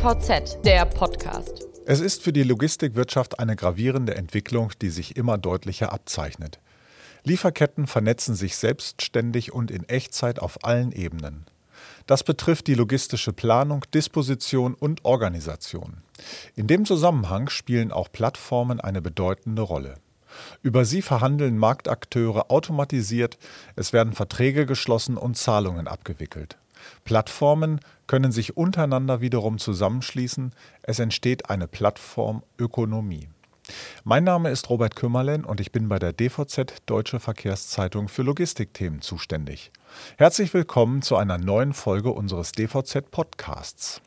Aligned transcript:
DVZ, 0.00 0.64
der 0.64 0.86
Podcast. 0.86 1.66
Es 1.84 2.00
ist 2.00 2.22
für 2.22 2.32
die 2.32 2.42
Logistikwirtschaft 2.42 3.38
eine 3.38 3.54
gravierende 3.54 4.14
Entwicklung, 4.14 4.72
die 4.80 4.88
sich 4.88 5.14
immer 5.14 5.36
deutlicher 5.36 5.92
abzeichnet. 5.92 6.58
Lieferketten 7.24 7.86
vernetzen 7.86 8.34
sich 8.34 8.56
selbstständig 8.56 9.52
und 9.52 9.70
in 9.70 9.86
Echtzeit 9.90 10.38
auf 10.38 10.64
allen 10.64 10.92
Ebenen. 10.92 11.44
Das 12.06 12.24
betrifft 12.24 12.66
die 12.68 12.74
logistische 12.76 13.34
Planung, 13.34 13.84
Disposition 13.92 14.72
und 14.72 15.04
Organisation. 15.04 15.98
In 16.56 16.66
dem 16.66 16.86
Zusammenhang 16.86 17.50
spielen 17.50 17.92
auch 17.92 18.10
Plattformen 18.10 18.80
eine 18.80 19.02
bedeutende 19.02 19.60
Rolle. 19.60 19.96
Über 20.62 20.86
sie 20.86 21.02
verhandeln 21.02 21.58
Marktakteure 21.58 22.50
automatisiert, 22.50 23.36
es 23.76 23.92
werden 23.92 24.14
Verträge 24.14 24.64
geschlossen 24.64 25.18
und 25.18 25.36
Zahlungen 25.36 25.88
abgewickelt. 25.88 26.56
Plattformen 27.04 27.80
können 28.10 28.32
sich 28.32 28.56
untereinander 28.56 29.20
wiederum 29.20 29.58
zusammenschließen, 29.58 30.52
es 30.82 30.98
entsteht 30.98 31.48
eine 31.48 31.68
Plattformökonomie. 31.68 33.28
Mein 34.02 34.24
Name 34.24 34.50
ist 34.50 34.68
Robert 34.68 34.96
Kümmerlen 34.96 35.44
und 35.44 35.60
ich 35.60 35.70
bin 35.70 35.88
bei 35.88 36.00
der 36.00 36.12
DVZ 36.12 36.78
Deutsche 36.86 37.20
Verkehrszeitung 37.20 38.08
für 38.08 38.22
Logistikthemen 38.22 39.00
zuständig. 39.00 39.70
Herzlich 40.18 40.52
willkommen 40.52 41.02
zu 41.02 41.14
einer 41.14 41.38
neuen 41.38 41.72
Folge 41.72 42.10
unseres 42.10 42.50
DVZ 42.50 43.12
Podcasts. 43.12 44.02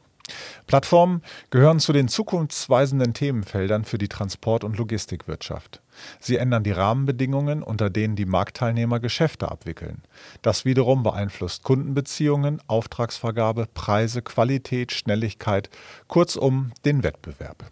Plattformen 0.68 1.22
gehören 1.50 1.80
zu 1.80 1.91
den 1.91 2.08
zukunftsweisenden 2.08 3.14
Themenfeldern 3.14 3.84
für 3.84 3.98
die 3.98 4.08
Transport- 4.08 4.64
und 4.64 4.77
Logistikwirtschaft. 4.77 5.81
Sie 6.20 6.38
ändern 6.38 6.64
die 6.64 6.72
Rahmenbedingungen, 6.72 7.62
unter 7.62 7.90
denen 7.90 8.16
die 8.16 8.26
Marktteilnehmer 8.26 9.00
Geschäfte 9.00 9.52
abwickeln. 9.52 10.02
Das 10.41 10.66
wiederum 10.66 11.04
beeinflusst 11.04 11.64
Kundenbeziehungen, 11.64 12.62
Auftragsvergabe, 12.67 13.67
Preise, 13.73 14.22
Qualität, 14.22 14.91
Schnelligkeit, 14.91 15.70
kurzum 16.08 16.72
den 16.86 17.03
Wettbewerb. 17.03 17.66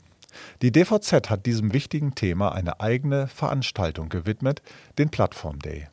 Die 0.61 0.71
DVZ 0.71 1.29
hat 1.29 1.45
diesem 1.45 1.73
wichtigen 1.73 2.15
Thema 2.15 2.53
eine 2.53 2.79
eigene 2.79 3.27
Veranstaltung 3.27 4.09
gewidmet, 4.09 4.61
den 4.97 5.09
Plattform 5.09 5.59
Day. 5.59 5.87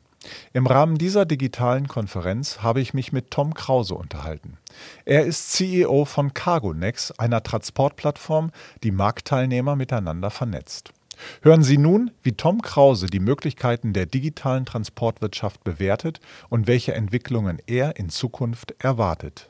Im 0.53 0.67
Rahmen 0.67 0.97
dieser 0.97 1.25
digitalen 1.25 1.87
Konferenz 1.87 2.61
habe 2.61 2.81
ich 2.81 2.93
mich 2.93 3.13
mit 3.13 3.31
Tom 3.31 3.53
Krause 3.53 3.95
unterhalten. 3.95 4.57
Er 5.05 5.25
ist 5.25 5.51
CEO 5.53 6.05
von 6.05 6.33
Cargonex, 6.33 7.11
einer 7.11 7.41
Transportplattform, 7.41 8.51
die 8.83 8.91
Marktteilnehmer 8.91 9.75
miteinander 9.75 10.29
vernetzt. 10.29 10.91
Hören 11.41 11.63
Sie 11.63 11.77
nun, 11.77 12.11
wie 12.23 12.33
Tom 12.33 12.61
Krause 12.61 13.07
die 13.07 13.19
Möglichkeiten 13.19 13.93
der 13.93 14.05
digitalen 14.05 14.65
Transportwirtschaft 14.65 15.63
bewertet 15.63 16.19
und 16.49 16.67
welche 16.67 16.93
Entwicklungen 16.93 17.61
er 17.67 17.97
in 17.97 18.09
Zukunft 18.09 18.75
erwartet. 18.79 19.49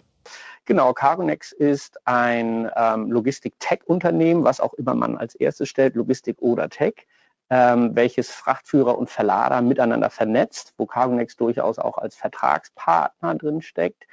Genau, 0.66 0.94
Cargonex 0.94 1.52
ist 1.52 2.00
ein 2.06 2.70
ähm, 2.76 3.12
Logistik-Tech-Unternehmen, 3.12 4.44
was 4.44 4.60
auch 4.60 4.74
immer 4.76 4.94
man 4.94 5.18
als 5.18 5.34
erstes 5.34 5.70
stellt, 5.70 5.96
Logistik 5.96 6.38
oder 6.42 6.70
Tech 6.70 7.08
ähm, 7.50 7.96
welches 7.96 8.32
Frachtführer 8.32 8.98
und 8.98 9.10
Verlader 9.10 9.62
miteinander 9.62 10.10
vernetzt, 10.10 10.74
wo 10.78 10.86
Cargonex 10.86 11.36
durchaus 11.36 11.80
auch 11.80 11.98
als 11.98 12.16
Vertragspartner 12.16 13.36
drin 13.36 13.62
steckt. 13.62 14.06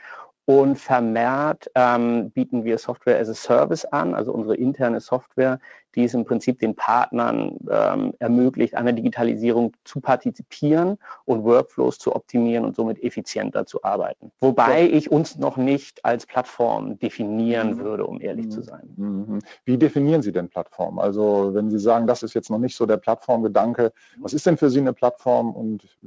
Und 0.47 0.77
vermehrt 0.77 1.69
ähm, 1.75 2.31
bieten 2.31 2.65
wir 2.65 2.79
Software 2.79 3.19
as 3.19 3.29
a 3.29 3.35
Service 3.35 3.85
an, 3.85 4.15
also 4.15 4.33
unsere 4.33 4.55
interne 4.55 5.01
Software, 5.01 5.59
die 5.97 6.05
es 6.05 6.15
im 6.15 6.25
Prinzip 6.25 6.61
den 6.61 6.77
Partnern 6.77 7.57
ähm, 7.69 8.13
ermöglicht, 8.21 8.77
an 8.77 8.85
der 8.85 8.95
Digitalisierung 8.95 9.73
zu 9.83 10.01
partizipieren 10.01 10.99
und 11.25 11.43
Workflows 11.43 11.99
zu 11.99 12.15
optimieren 12.15 12.65
und 12.65 12.77
somit 12.77 13.03
effizienter 13.03 13.67
zu 13.67 13.83
arbeiten. 13.83 14.31
Wobei 14.41 14.87
ja. 14.87 14.97
ich 14.97 15.11
uns 15.11 15.37
noch 15.37 15.57
nicht 15.57 16.05
als 16.05 16.27
Plattform 16.27 16.99
definieren 16.99 17.75
mhm. 17.75 17.79
würde, 17.79 18.07
um 18.07 18.21
ehrlich 18.21 18.47
mhm. 18.47 18.51
zu 18.51 18.63
sein. 18.63 18.95
Mhm. 18.97 19.39
Wie 19.65 19.79
definieren 19.79 20.23
Sie 20.23 20.33
denn 20.33 20.49
Plattform? 20.49 20.99
Also 20.99 21.55
wenn 21.55 21.71
Sie 21.71 21.79
sagen, 21.79 22.07
das 22.07 22.23
ist 22.23 22.35
jetzt 22.35 22.51
noch 22.51 22.59
nicht 22.59 22.77
so 22.77 22.87
der 22.87 22.99
Plattformgedanke, 22.99 23.93
was 24.21 24.35
ist 24.35 24.47
denn 24.47 24.59
für 24.59 24.71
Sie 24.71 24.81
eine 24.81 24.93
Plattform 24.93 25.57
und 25.57 25.99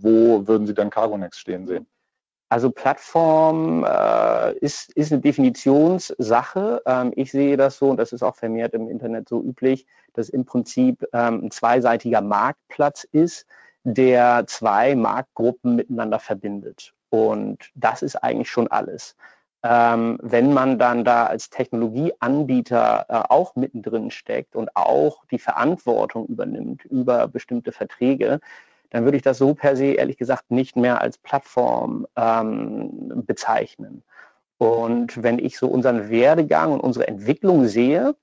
wo 0.00 0.48
würden 0.48 0.66
Sie 0.66 0.74
dann 0.74 0.90
Cargonex 0.90 1.38
stehen 1.38 1.66
sehen? 1.66 1.86
Also 2.54 2.70
Plattform 2.70 3.84
äh, 3.84 4.56
ist, 4.58 4.92
ist 4.92 5.10
eine 5.10 5.20
Definitionssache. 5.20 6.82
Ähm, 6.86 7.12
ich 7.16 7.32
sehe 7.32 7.56
das 7.56 7.78
so, 7.78 7.88
und 7.90 7.96
das 7.96 8.12
ist 8.12 8.22
auch 8.22 8.36
vermehrt 8.36 8.74
im 8.74 8.88
Internet 8.88 9.28
so 9.28 9.42
üblich, 9.42 9.86
dass 10.12 10.28
im 10.28 10.44
Prinzip 10.44 11.04
ähm, 11.12 11.46
ein 11.46 11.50
zweiseitiger 11.50 12.20
Marktplatz 12.20 13.08
ist, 13.10 13.46
der 13.82 14.44
zwei 14.46 14.94
Marktgruppen 14.94 15.74
miteinander 15.74 16.20
verbindet. 16.20 16.94
Und 17.10 17.58
das 17.74 18.02
ist 18.02 18.22
eigentlich 18.22 18.50
schon 18.50 18.68
alles. 18.68 19.16
Ähm, 19.64 20.20
wenn 20.22 20.52
man 20.52 20.78
dann 20.78 21.04
da 21.04 21.26
als 21.26 21.50
Technologieanbieter 21.50 23.06
äh, 23.08 23.14
auch 23.30 23.56
mittendrin 23.56 24.12
steckt 24.12 24.54
und 24.54 24.76
auch 24.76 25.24
die 25.32 25.40
Verantwortung 25.40 26.26
übernimmt 26.26 26.84
über 26.84 27.26
bestimmte 27.26 27.72
Verträge, 27.72 28.38
dann 28.94 29.04
würde 29.04 29.16
ich 29.16 29.24
das 29.24 29.38
so 29.38 29.54
per 29.54 29.74
se 29.74 29.86
ehrlich 29.86 30.18
gesagt 30.18 30.52
nicht 30.52 30.76
mehr 30.76 31.00
als 31.00 31.18
Plattform 31.18 32.06
ähm, 32.14 33.24
bezeichnen. 33.26 34.04
Und 34.56 35.20
wenn 35.20 35.40
ich 35.40 35.58
so 35.58 35.66
unseren 35.66 36.10
Werdegang 36.10 36.70
und 36.70 36.78
unsere 36.78 37.08
Entwicklung 37.08 37.66
sehe, 37.66 38.14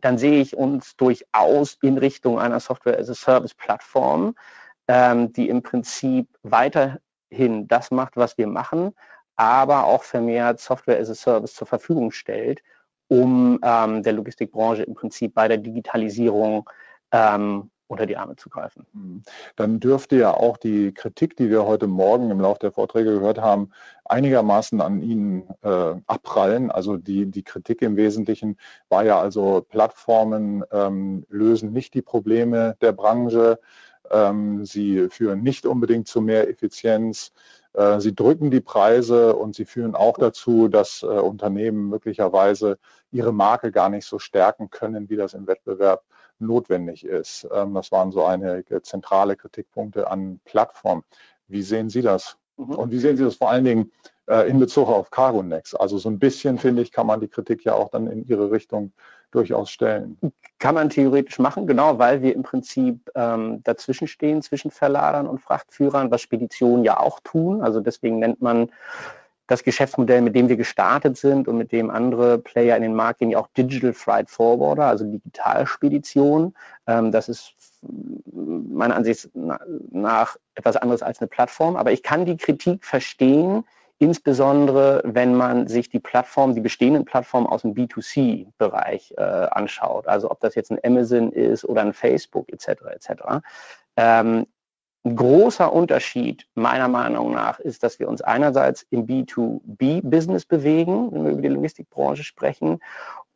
dann 0.00 0.16
sehe 0.16 0.40
ich 0.40 0.56
uns 0.56 0.94
durchaus 0.96 1.78
in 1.82 1.98
Richtung 1.98 2.38
einer 2.38 2.60
Software-as-a-Service-Plattform, 2.60 4.36
ähm, 4.86 5.32
die 5.32 5.48
im 5.48 5.64
Prinzip 5.64 6.28
weiterhin 6.44 7.66
das 7.66 7.90
macht, 7.90 8.16
was 8.16 8.38
wir 8.38 8.46
machen, 8.46 8.94
aber 9.34 9.82
auch 9.82 10.04
vermehrt 10.04 10.60
Software-as-a-Service 10.60 11.54
zur 11.54 11.66
Verfügung 11.66 12.12
stellt, 12.12 12.62
um 13.08 13.58
ähm, 13.64 14.04
der 14.04 14.12
Logistikbranche 14.12 14.84
im 14.84 14.94
Prinzip 14.94 15.34
bei 15.34 15.48
der 15.48 15.58
Digitalisierung 15.58 16.70
ähm, 17.10 17.72
unter 17.88 18.06
die 18.06 18.16
Arme 18.16 18.36
zu 18.36 18.48
greifen. 18.48 18.86
Hm. 18.92 19.22
Dann 19.56 19.80
dürfte 19.80 20.16
ja 20.16 20.32
auch 20.32 20.56
die 20.56 20.92
Kritik, 20.92 21.36
die 21.36 21.50
wir 21.50 21.66
heute 21.66 21.86
Morgen 21.86 22.30
im 22.30 22.40
Laufe 22.40 22.60
der 22.60 22.72
Vorträge 22.72 23.14
gehört 23.14 23.40
haben, 23.40 23.70
einigermaßen 24.04 24.80
an 24.80 25.02
Ihnen 25.02 25.48
äh, 25.62 25.94
abprallen. 26.06 26.70
Also 26.70 26.96
die, 26.96 27.26
die 27.26 27.42
Kritik 27.42 27.82
im 27.82 27.96
Wesentlichen 27.96 28.58
war 28.88 29.04
ja 29.04 29.18
also, 29.18 29.64
Plattformen 29.68 30.64
ähm, 30.70 31.24
lösen 31.28 31.72
nicht 31.72 31.94
die 31.94 32.02
Probleme 32.02 32.76
der 32.80 32.92
Branche. 32.92 33.58
Ähm, 34.10 34.64
sie 34.64 35.08
führen 35.08 35.42
nicht 35.42 35.66
unbedingt 35.66 36.08
zu 36.08 36.20
mehr 36.20 36.48
Effizienz. 36.48 37.32
Äh, 37.72 38.00
sie 38.00 38.14
drücken 38.14 38.50
die 38.50 38.60
Preise 38.60 39.36
und 39.36 39.54
sie 39.54 39.64
führen 39.64 39.94
auch 39.94 40.18
dazu, 40.18 40.68
dass 40.68 41.02
äh, 41.02 41.06
Unternehmen 41.06 41.88
möglicherweise 41.88 42.78
ihre 43.10 43.32
Marke 43.32 43.72
gar 43.72 43.88
nicht 43.88 44.06
so 44.06 44.18
stärken 44.18 44.70
können, 44.70 45.08
wie 45.08 45.16
das 45.16 45.34
im 45.34 45.46
Wettbewerb 45.46 46.04
notwendig 46.38 47.04
ist. 47.04 47.48
Ähm, 47.52 47.74
das 47.74 47.92
waren 47.92 48.12
so 48.12 48.24
einige 48.24 48.82
zentrale 48.82 49.36
Kritikpunkte 49.36 50.10
an 50.10 50.40
Plattformen. 50.44 51.04
Wie 51.48 51.62
sehen 51.62 51.90
Sie 51.90 52.02
das? 52.02 52.36
Mhm. 52.56 52.74
Und 52.74 52.90
wie 52.90 52.98
sehen 52.98 53.16
Sie 53.16 53.24
das 53.24 53.36
vor 53.36 53.50
allen 53.50 53.64
Dingen 53.64 53.92
äh, 54.26 54.48
in 54.48 54.58
Bezug 54.58 54.88
auf 54.88 55.10
CargoNext? 55.10 55.78
Also 55.80 55.98
so 55.98 56.08
ein 56.08 56.18
bisschen, 56.18 56.58
finde 56.58 56.82
ich, 56.82 56.92
kann 56.92 57.06
man 57.06 57.20
die 57.20 57.28
Kritik 57.28 57.64
ja 57.64 57.74
auch 57.74 57.90
dann 57.90 58.06
in 58.06 58.26
Ihre 58.26 58.50
Richtung 58.50 58.92
durchaus 59.30 59.70
stellen. 59.70 60.18
Kann 60.58 60.74
man 60.74 60.88
theoretisch 60.88 61.38
machen, 61.38 61.66
genau, 61.66 61.98
weil 61.98 62.22
wir 62.22 62.34
im 62.34 62.42
Prinzip 62.42 63.10
ähm, 63.14 63.62
dazwischen 63.62 64.08
stehen, 64.08 64.42
zwischen 64.42 64.70
Verladern 64.70 65.26
und 65.26 65.40
Frachtführern, 65.40 66.10
was 66.10 66.22
Speditionen 66.22 66.84
ja 66.84 66.98
auch 66.98 67.20
tun. 67.20 67.62
Also 67.62 67.80
deswegen 67.80 68.18
nennt 68.18 68.40
man 68.40 68.70
das 69.48 69.64
Geschäftsmodell, 69.64 70.20
mit 70.20 70.36
dem 70.36 70.48
wir 70.48 70.56
gestartet 70.56 71.16
sind 71.16 71.48
und 71.48 71.56
mit 71.56 71.72
dem 71.72 71.90
andere 71.90 72.38
Player 72.38 72.76
in 72.76 72.82
den 72.82 72.94
Markt 72.94 73.18
gehen, 73.18 73.30
ja 73.30 73.38
auch 73.38 73.48
Digital 73.56 73.94
Freight 73.94 74.30
Forwarder, 74.30 74.84
also 74.84 75.04
Digitalspedition. 75.04 76.54
Ähm, 76.86 77.10
das 77.10 77.28
ist 77.28 77.54
meiner 78.30 78.94
Ansicht 78.94 79.30
nach 79.34 80.36
etwas 80.54 80.76
anderes 80.76 81.02
als 81.02 81.20
eine 81.20 81.28
Plattform. 81.28 81.76
Aber 81.76 81.92
ich 81.92 82.02
kann 82.02 82.26
die 82.26 82.36
Kritik 82.36 82.84
verstehen, 82.84 83.64
insbesondere 83.98 85.00
wenn 85.04 85.34
man 85.34 85.66
sich 85.66 85.88
die 85.88 85.98
Plattform, 85.98 86.54
die 86.54 86.60
bestehenden 86.60 87.06
Plattformen 87.06 87.46
aus 87.46 87.62
dem 87.62 87.74
B2C-Bereich 87.74 89.14
äh, 89.16 89.22
anschaut. 89.22 90.06
Also 90.06 90.30
ob 90.30 90.40
das 90.40 90.54
jetzt 90.54 90.70
ein 90.70 90.78
Amazon 90.84 91.32
ist 91.32 91.64
oder 91.64 91.80
ein 91.80 91.94
Facebook 91.94 92.52
etc. 92.52 92.82
etc. 92.90 93.10
Ähm, 93.96 94.46
großer 95.16 95.72
Unterschied 95.72 96.46
meiner 96.54 96.88
Meinung 96.88 97.32
nach 97.32 97.58
ist, 97.60 97.82
dass 97.82 97.98
wir 97.98 98.08
uns 98.08 98.22
einerseits 98.22 98.86
im 98.90 99.06
B2B-Business 99.06 100.46
bewegen, 100.46 101.12
wenn 101.12 101.24
wir 101.24 101.32
über 101.32 101.42
die 101.42 101.48
Logistikbranche 101.48 102.24
sprechen. 102.24 102.80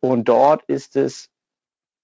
Und 0.00 0.28
dort 0.28 0.62
ist 0.64 0.96
es 0.96 1.28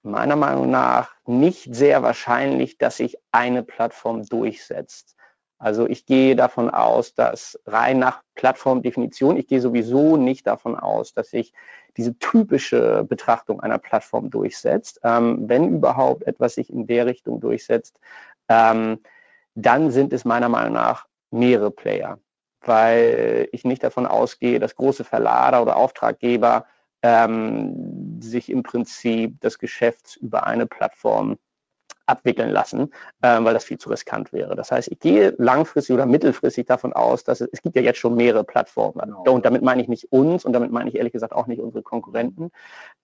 meiner 0.03 0.37
Meinung 0.37 0.71
nach 0.71 1.13
nicht 1.27 1.75
sehr 1.75 2.03
wahrscheinlich, 2.03 2.79
dass 2.79 2.99
sich 2.99 3.19
eine 3.33 3.63
Plattform 3.63 4.25
durchsetzt. 4.25 5.17
Also 5.59 5.89
ich 5.89 6.07
gehe 6.07 6.37
davon 6.37 6.71
aus, 6.71 7.15
dass 7.15 7.59
rein 7.67 7.99
nach 7.99 8.23
Plattformdefinition, 8.37 9.37
ich 9.37 9.49
gehe 9.49 9.61
sowieso 9.61 10.17
nicht 10.17 10.47
davon 10.47 10.77
aus, 10.77 11.15
dass 11.15 11.31
sich 11.31 11.53
diese 11.97 12.17
typische 12.19 13.05
Betrachtung 13.09 13.61
einer 13.61 13.79
Plattform 13.79 14.31
durchsetzt. 14.31 15.01
Ähm, 15.03 15.49
wenn 15.49 15.69
überhaupt 15.69 16.23
etwas 16.25 16.55
sich 16.55 16.71
in 16.71 16.87
der 16.87 17.07
Richtung 17.07 17.41
durchsetzt, 17.41 17.99
ähm, 18.49 19.01
dann 19.59 19.91
sind 19.91 20.13
es 20.13 20.25
meiner 20.25 20.49
Meinung 20.49 20.75
nach 20.75 21.07
mehrere 21.31 21.71
Player, 21.71 22.19
weil 22.61 23.49
ich 23.53 23.65
nicht 23.65 23.83
davon 23.83 24.07
ausgehe, 24.07 24.61
dass 24.61 24.77
große 24.77 25.05
Verlader 25.05 25.63
oder 25.63 25.77
Auftraggeber 25.77 26.67
ähm, 27.03 28.21
sich 28.21 28.51
im 28.51 28.63
Prinzip 28.63 29.41
das 29.41 29.59
Geschäft 29.59 30.17
über 30.21 30.47
eine 30.47 30.67
Plattform 30.67 31.39
abwickeln 32.07 32.51
lassen, 32.51 32.93
ähm, 33.23 33.45
weil 33.45 33.53
das 33.53 33.65
viel 33.65 33.79
zu 33.79 33.91
riskant 33.91 34.33
wäre. 34.33 34.57
Das 34.57 34.71
heißt, 34.71 34.91
ich 34.91 34.99
gehe 34.99 35.35
langfristig 35.39 35.93
oder 35.93 36.07
mittelfristig 36.07 36.67
davon 36.67 36.93
aus, 36.93 37.23
dass 37.23 37.41
es, 37.41 37.49
es 37.53 37.61
gibt 37.61 37.77
ja 37.77 37.83
jetzt 37.83 37.99
schon 37.99 38.15
mehrere 38.15 38.45
Plattformen. 38.45 39.01
Genau. 39.01 39.35
Und 39.35 39.45
damit 39.45 39.63
meine 39.63 39.83
ich 39.83 39.89
nicht 39.89 40.11
uns 40.11 40.45
und 40.45 40.53
damit 40.53 40.71
meine 40.71 40.89
ich 40.89 40.97
ehrlich 40.97 41.13
gesagt 41.13 41.35
auch 41.35 41.47
nicht 41.47 41.61
unsere 41.61 41.83
Konkurrenten. 41.83 42.51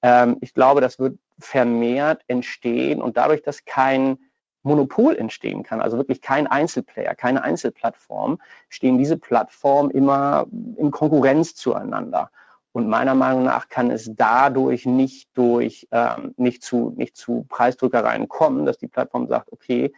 Ähm, 0.03 0.39
ich 0.41 0.55
glaube, 0.55 0.81
das 0.81 0.99
wird 0.99 1.19
vermehrt 1.39 2.23
entstehen 2.29 3.03
und 3.03 3.17
dadurch, 3.17 3.43
dass 3.43 3.65
kein 3.65 4.19
Monopol 4.65 5.17
entstehen 5.17 5.63
kann, 5.63 5.81
also 5.81 5.97
wirklich 5.97 6.21
kein 6.21 6.47
Einzelplayer, 6.47 7.15
keine 7.15 7.43
Einzelplattform, 7.43 8.41
stehen 8.69 8.99
diese 8.99 9.17
Plattformen 9.17 9.91
immer 9.91 10.47
in 10.77 10.91
Konkurrenz 10.91 11.55
zueinander. 11.55 12.31
Und 12.73 12.89
meiner 12.89 13.15
Meinung 13.15 13.45
nach 13.45 13.69
kann 13.69 13.93
es 13.93 14.11
dadurch 14.17 14.85
nicht 14.85 15.29
durch 15.35 15.87
ähm, 15.93 16.35
nicht 16.37 16.65
zu 16.65 16.93
nicht 16.97 17.17
zu 17.17 17.47
Preisdrückereien 17.49 18.27
kommen, 18.27 18.67
dass 18.67 18.79
die 18.79 18.89
Plattform 18.89 19.29
sagt, 19.29 19.53
okay, 19.53 19.93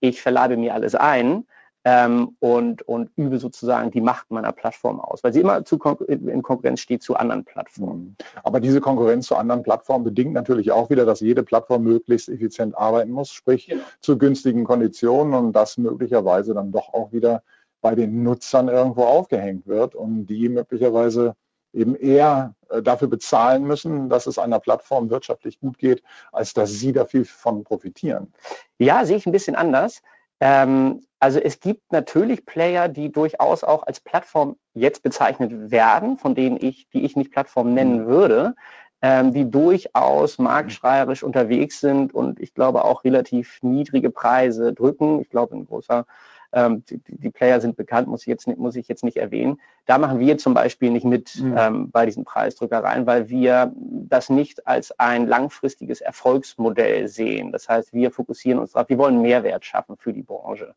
ich 0.00 0.20
verleibe 0.20 0.58
mir 0.58 0.74
alles 0.74 0.94
ein 0.94 1.46
ähm, 1.88 2.36
und 2.38 2.82
und 2.82 3.10
übe 3.16 3.38
sozusagen 3.38 3.90
die 3.90 4.02
Macht 4.02 4.30
meiner 4.30 4.52
Plattform 4.52 5.00
aus, 5.00 5.24
weil 5.24 5.32
sie 5.32 5.40
immer 5.40 5.64
zu 5.64 5.78
in 6.06 6.42
Konkurrenz 6.42 6.80
steht 6.80 7.02
zu 7.02 7.16
anderen 7.16 7.44
Plattformen. 7.44 8.16
Aber 8.44 8.60
diese 8.60 8.82
Konkurrenz 8.82 9.26
zu 9.26 9.36
anderen 9.36 9.62
Plattformen 9.62 10.04
bedingt 10.04 10.34
natürlich 10.34 10.70
auch 10.70 10.90
wieder, 10.90 11.06
dass 11.06 11.20
jede 11.20 11.42
Plattform 11.42 11.84
möglichst 11.84 12.28
effizient 12.28 12.76
arbeiten 12.76 13.10
muss, 13.10 13.30
sprich 13.30 13.68
genau. 13.68 13.82
zu 14.00 14.18
günstigen 14.18 14.64
Konditionen 14.64 15.32
und 15.32 15.54
das 15.54 15.78
möglicherweise 15.78 16.52
dann 16.52 16.72
doch 16.72 16.92
auch 16.92 17.12
wieder 17.12 17.42
bei 17.80 17.94
den 17.94 18.22
Nutzern 18.22 18.68
irgendwo 18.68 19.04
aufgehängt 19.04 19.66
wird 19.66 19.94
und 19.94 20.26
die 20.26 20.50
möglicherweise 20.50 21.36
eben 21.72 21.94
eher 21.94 22.54
äh, 22.68 22.82
dafür 22.82 23.08
bezahlen 23.08 23.64
müssen, 23.64 24.10
dass 24.10 24.26
es 24.26 24.38
einer 24.38 24.58
Plattform 24.58 25.08
wirtschaftlich 25.08 25.58
gut 25.58 25.78
geht, 25.78 26.02
als 26.32 26.52
dass 26.52 26.70
sie 26.70 26.92
da 26.92 27.06
viel 27.06 27.24
von 27.24 27.64
profitieren. 27.64 28.32
Ja, 28.78 29.06
sehe 29.06 29.16
ich 29.16 29.26
ein 29.26 29.32
bisschen 29.32 29.56
anders. 29.56 30.02
Ähm, 30.40 31.02
also 31.20 31.40
es 31.40 31.60
gibt 31.60 31.92
natürlich 31.92 32.46
Player, 32.46 32.88
die 32.88 33.10
durchaus 33.10 33.64
auch 33.64 33.84
als 33.86 34.00
Plattform 34.00 34.56
jetzt 34.74 35.02
bezeichnet 35.02 35.70
werden, 35.70 36.16
von 36.16 36.34
denen 36.34 36.58
ich, 36.60 36.88
die 36.90 37.04
ich 37.04 37.16
nicht 37.16 37.32
Plattform 37.32 37.74
nennen 37.74 38.04
mhm. 38.04 38.06
würde, 38.06 38.54
ähm, 39.02 39.32
die 39.32 39.50
durchaus 39.50 40.38
marktschreierisch 40.38 41.22
unterwegs 41.22 41.80
sind 41.80 42.14
und 42.14 42.40
ich 42.40 42.54
glaube 42.54 42.84
auch 42.84 43.04
relativ 43.04 43.58
niedrige 43.62 44.10
Preise 44.10 44.72
drücken. 44.72 45.20
Ich 45.20 45.30
glaube, 45.30 45.56
ein 45.56 45.66
großer 45.66 46.06
ähm, 46.52 46.84
die, 46.88 47.00
die, 47.06 47.30
Player 47.30 47.60
sind 47.60 47.76
bekannt, 47.76 48.08
muss 48.08 48.22
ich, 48.22 48.26
jetzt, 48.26 48.46
muss 48.46 48.76
ich 48.76 48.88
jetzt 48.88 49.04
nicht 49.04 49.18
erwähnen. 49.18 49.60
Da 49.86 49.98
machen 49.98 50.18
wir 50.18 50.38
zum 50.38 50.54
Beispiel 50.54 50.90
nicht 50.90 51.04
mit 51.04 51.40
mhm. 51.40 51.56
ähm, 51.56 51.90
bei 51.90 52.06
diesen 52.06 52.24
Preisdrückereien, 52.24 53.06
weil 53.06 53.28
wir 53.28 53.72
das 53.76 54.30
nicht 54.30 54.66
als 54.66 54.98
ein 54.98 55.26
langfristiges 55.26 56.00
Erfolgsmodell 56.00 57.08
sehen. 57.08 57.52
Das 57.52 57.68
heißt, 57.68 57.92
wir 57.92 58.10
fokussieren 58.10 58.58
uns 58.58 58.72
darauf, 58.72 58.88
wir 58.88 58.98
wollen 58.98 59.20
Mehrwert 59.20 59.64
schaffen 59.64 59.96
für 59.98 60.12
die 60.12 60.22
Branche. 60.22 60.74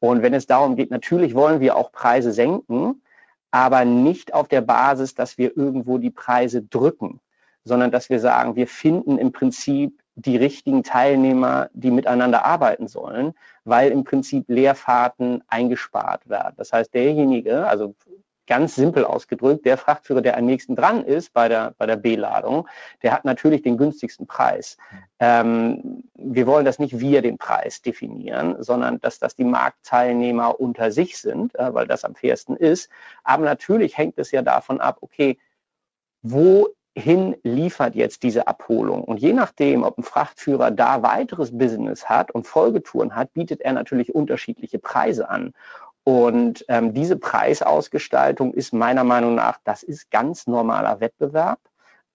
Und 0.00 0.22
wenn 0.22 0.34
es 0.34 0.46
darum 0.46 0.76
geht, 0.76 0.90
natürlich 0.90 1.34
wollen 1.34 1.60
wir 1.60 1.76
auch 1.76 1.90
Preise 1.90 2.32
senken, 2.32 3.02
aber 3.50 3.84
nicht 3.84 4.34
auf 4.34 4.46
der 4.46 4.60
Basis, 4.60 5.14
dass 5.14 5.38
wir 5.38 5.56
irgendwo 5.56 5.98
die 5.98 6.10
Preise 6.10 6.62
drücken, 6.62 7.20
sondern 7.64 7.90
dass 7.90 8.08
wir 8.10 8.20
sagen, 8.20 8.56
wir 8.56 8.68
finden 8.68 9.18
im 9.18 9.32
Prinzip 9.32 10.00
die 10.18 10.36
richtigen 10.36 10.82
Teilnehmer, 10.82 11.70
die 11.72 11.92
miteinander 11.92 12.44
arbeiten 12.44 12.88
sollen, 12.88 13.34
weil 13.64 13.92
im 13.92 14.02
Prinzip 14.02 14.46
Leerfahrten 14.48 15.44
eingespart 15.46 16.28
werden. 16.28 16.54
Das 16.56 16.72
heißt, 16.72 16.92
derjenige, 16.92 17.68
also 17.68 17.94
ganz 18.48 18.74
simpel 18.74 19.04
ausgedrückt, 19.04 19.64
der 19.64 19.78
Frachtführer, 19.78 20.20
der 20.20 20.36
am 20.36 20.46
nächsten 20.46 20.74
dran 20.74 21.04
ist 21.04 21.32
bei 21.32 21.48
der, 21.48 21.74
bei 21.78 21.86
der 21.86 21.96
B-Ladung, 21.96 22.66
der 23.02 23.12
hat 23.12 23.24
natürlich 23.24 23.62
den 23.62 23.76
günstigsten 23.76 24.26
Preis. 24.26 24.76
Ähm, 25.20 26.02
wir 26.14 26.48
wollen 26.48 26.64
das 26.64 26.80
nicht 26.80 26.98
wir 26.98 27.22
den 27.22 27.38
Preis 27.38 27.80
definieren, 27.80 28.60
sondern 28.60 29.00
dass 29.00 29.20
das 29.20 29.36
die 29.36 29.44
Marktteilnehmer 29.44 30.58
unter 30.58 30.90
sich 30.90 31.18
sind, 31.18 31.54
äh, 31.56 31.72
weil 31.74 31.86
das 31.86 32.04
am 32.04 32.16
fairsten 32.16 32.56
ist. 32.56 32.90
Aber 33.22 33.44
natürlich 33.44 33.96
hängt 33.96 34.18
es 34.18 34.32
ja 34.32 34.42
davon 34.42 34.80
ab, 34.80 34.98
okay, 35.00 35.38
wo 36.22 36.68
hin 36.98 37.36
liefert 37.42 37.94
jetzt 37.94 38.22
diese 38.22 38.46
Abholung. 38.46 39.04
Und 39.04 39.18
je 39.18 39.32
nachdem, 39.32 39.82
ob 39.82 39.98
ein 39.98 40.02
Frachtführer 40.02 40.70
da 40.70 41.02
weiteres 41.02 41.56
Business 41.56 42.08
hat 42.08 42.30
und 42.30 42.46
Folgetouren 42.46 43.14
hat, 43.14 43.32
bietet 43.32 43.60
er 43.60 43.72
natürlich 43.72 44.14
unterschiedliche 44.14 44.78
Preise 44.78 45.28
an. 45.28 45.54
Und 46.04 46.64
ähm, 46.68 46.94
diese 46.94 47.16
Preisausgestaltung 47.16 48.54
ist 48.54 48.72
meiner 48.72 49.04
Meinung 49.04 49.34
nach, 49.34 49.58
das 49.64 49.82
ist 49.82 50.10
ganz 50.10 50.46
normaler 50.46 51.00
Wettbewerb, 51.00 51.60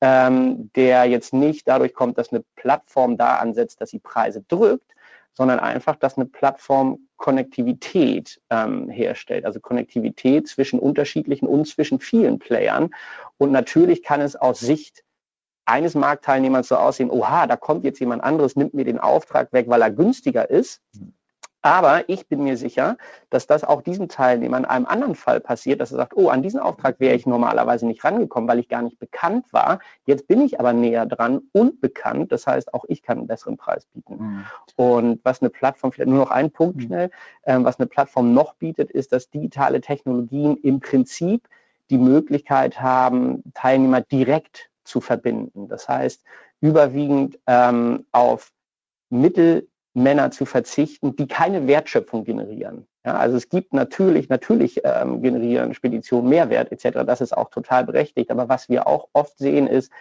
ähm, 0.02 0.72
der 0.76 1.06
jetzt 1.06 1.34
nicht 1.34 1.68
dadurch 1.68 1.94
kommt, 1.94 2.18
dass 2.18 2.34
eine 2.34 2.44
Plattform 2.56 3.18
da 3.18 3.38
ansetzt, 3.38 3.82
dass 3.82 3.92
sie 3.92 4.00
Preise 4.00 4.44
drückt, 4.48 4.94
sondern 5.34 5.60
einfach, 5.60 5.96
dass 5.96 6.18
eine 6.18 6.26
Plattform 6.26 7.00
Konnektivität 7.18 8.42
ähm, 8.50 8.90
herstellt, 8.90 9.46
also 9.46 9.60
Konnektivität 9.60 10.48
zwischen 10.48 10.80
unterschiedlichen 10.80 11.48
und 11.48 11.68
zwischen 11.68 12.00
vielen 12.00 12.38
Playern. 12.40 12.94
Und 13.44 13.52
natürlich 13.52 14.04
kann 14.04 14.22
es 14.22 14.38
aus 14.38 14.62
Sicht 14.62 15.04
eines 15.66 15.96
Marktteilnehmers 15.96 16.70
so 16.70 16.78
aussehen, 16.78 17.12
oha, 17.12 17.46
da 17.46 17.58
kommt 17.58 17.84
jetzt 17.84 18.00
jemand 18.00 18.24
anderes, 18.24 18.56
nimmt 18.56 18.74
mir 18.74 18.86
den 18.86 19.00
Auftrag 19.00 19.52
weg, 19.52 19.66
weil 19.68 19.82
er 19.82 19.92
günstiger 19.92 20.50
ist. 20.50 20.82
Aber 21.62 22.08
ich 22.08 22.30
bin 22.30 22.42
mir 22.42 22.56
sicher, 22.56 22.96
dass 23.30 23.46
das 23.46 23.66
auch 23.66 23.82
diesem 23.82 24.08
Teilnehmer 24.08 24.58
in 24.58 24.64
einem 24.64 24.86
anderen 24.86 25.16
Fall 25.16 25.42
passiert, 25.42 25.82
dass 25.82 25.92
er 25.92 25.98
sagt, 25.98 26.16
oh, 26.16 26.30
an 26.30 26.42
diesen 26.42 26.62
Auftrag 26.62 27.02
wäre 27.02 27.16
ich 27.16 27.26
normalerweise 27.26 27.86
nicht 27.86 28.02
rangekommen, 28.06 28.48
weil 28.48 28.60
ich 28.60 28.70
gar 28.70 28.82
nicht 28.82 28.98
bekannt 28.98 29.52
war. 29.52 29.80
Jetzt 30.06 30.26
bin 30.30 30.40
ich 30.40 30.62
aber 30.62 30.72
näher 30.72 31.06
dran 31.06 31.42
und 31.52 31.82
bekannt. 31.82 32.32
Das 32.32 32.48
heißt, 32.48 32.74
auch 32.74 32.86
ich 32.88 33.02
kann 33.02 33.18
einen 33.18 33.28
besseren 33.28 33.58
Preis 33.58 33.86
bieten. 33.88 34.16
Mhm. 34.20 34.46
Und 34.78 35.20
was 35.26 35.42
eine 35.42 35.50
Plattform, 35.50 35.92
vielleicht 35.92 36.10
nur 36.10 36.20
noch 36.20 36.32
ein 36.32 36.50
Punkt 36.50 36.78
mhm. 36.78 36.82
schnell, 36.82 37.12
ähm, 37.46 37.66
was 37.66 37.78
eine 37.78 37.88
Plattform 37.88 38.34
noch 38.34 38.54
bietet, 38.54 38.90
ist, 38.90 39.12
dass 39.12 39.30
digitale 39.30 39.82
Technologien 39.82 40.56
im 40.56 40.80
Prinzip 40.80 41.50
die 41.90 41.98
Möglichkeit 41.98 42.82
haben, 42.82 43.44
Teilnehmer 43.54 44.02
direkt 44.02 44.70
zu 44.84 45.02
verbinden. 45.02 45.68
Das 45.68 45.88
heißt, 45.88 46.24
überwiegend 46.62 47.40
ähm, 47.48 48.06
auf 48.12 48.52
Mittel 49.10 49.68
Männer 49.94 50.32
zu 50.32 50.46
verzichten, 50.46 51.16
die 51.16 51.28
keine 51.28 51.68
Wertschöpfung 51.68 52.24
generieren. 52.24 52.88
Ja, 53.06 53.16
also 53.16 53.38
es 53.38 53.50
gibt 53.50 53.74
natürlich, 53.74 54.30
natürlich 54.30 54.82
ähm, 54.84 55.22
generieren 55.22 55.74
Speditionen 55.74 56.30
Mehrwert 56.30 56.72
etc. 56.72 57.06
Das 57.06 57.22
ist 57.22 57.36
auch 57.36 57.50
total 57.50 57.86
berechtigt. 57.86 58.32
Aber 58.32 58.50
was 58.50 58.70
wir 58.70 58.88
auch 58.88 59.10
oft 59.14 59.38
sehen 59.38 59.68
ist, 59.68 59.92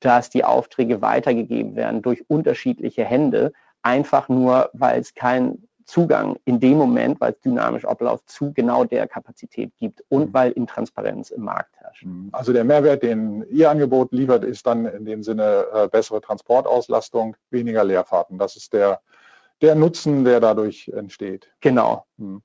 dass 0.00 0.28
die 0.28 0.44
Aufträge 0.44 1.00
weitergegeben 1.00 1.76
werden 1.76 2.02
durch 2.02 2.28
unterschiedliche 2.28 3.04
Hände, 3.04 3.52
einfach 3.82 4.28
nur, 4.28 4.70
weil 4.72 5.00
es 5.00 5.14
keinen 5.14 5.68
Zugang 5.84 6.36
in 6.44 6.60
dem 6.60 6.78
Moment, 6.78 7.20
weil 7.20 7.32
es 7.32 7.40
dynamisch 7.40 7.84
abläuft, 7.84 8.28
zu 8.28 8.52
genau 8.52 8.84
der 8.84 9.08
Kapazität 9.08 9.72
gibt 9.78 10.04
und 10.08 10.28
mhm. 10.28 10.34
weil 10.34 10.52
Intransparenz 10.52 11.30
im 11.30 11.42
Markt 11.42 11.76
herrscht. 11.76 12.04
Mhm. 12.04 12.28
Also 12.32 12.52
der 12.52 12.64
Mehrwert, 12.64 13.02
den 13.02 13.44
Ihr 13.50 13.70
Angebot 13.70 14.12
liefert, 14.12 14.44
ist 14.44 14.66
dann 14.66 14.86
in 14.86 15.04
dem 15.04 15.22
Sinne 15.22 15.66
äh, 15.72 15.88
bessere 15.88 16.20
Transportauslastung, 16.20 17.36
weniger 17.50 17.84
Leerfahrten. 17.84 18.38
Das 18.38 18.56
ist 18.56 18.72
der 18.72 19.00
der 19.62 19.76
Nutzen, 19.76 20.24
der 20.24 20.40
dadurch 20.40 20.88
entsteht. 20.88 21.50
Genau. 21.60 22.04
Hm. 22.18 22.42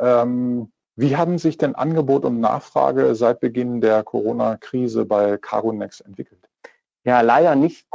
Ähm, 0.00 0.72
wie 0.96 1.16
haben 1.16 1.38
sich 1.38 1.58
denn 1.58 1.76
Angebot 1.76 2.24
und 2.24 2.40
Nachfrage 2.40 3.14
seit 3.14 3.40
Beginn 3.40 3.80
der 3.80 4.02
Corona-Krise 4.02 5.04
bei 5.04 5.36
Caronex 5.36 6.00
entwickelt? 6.00 6.48
Ja, 7.04 7.20
leider 7.20 7.54
nicht 7.54 7.88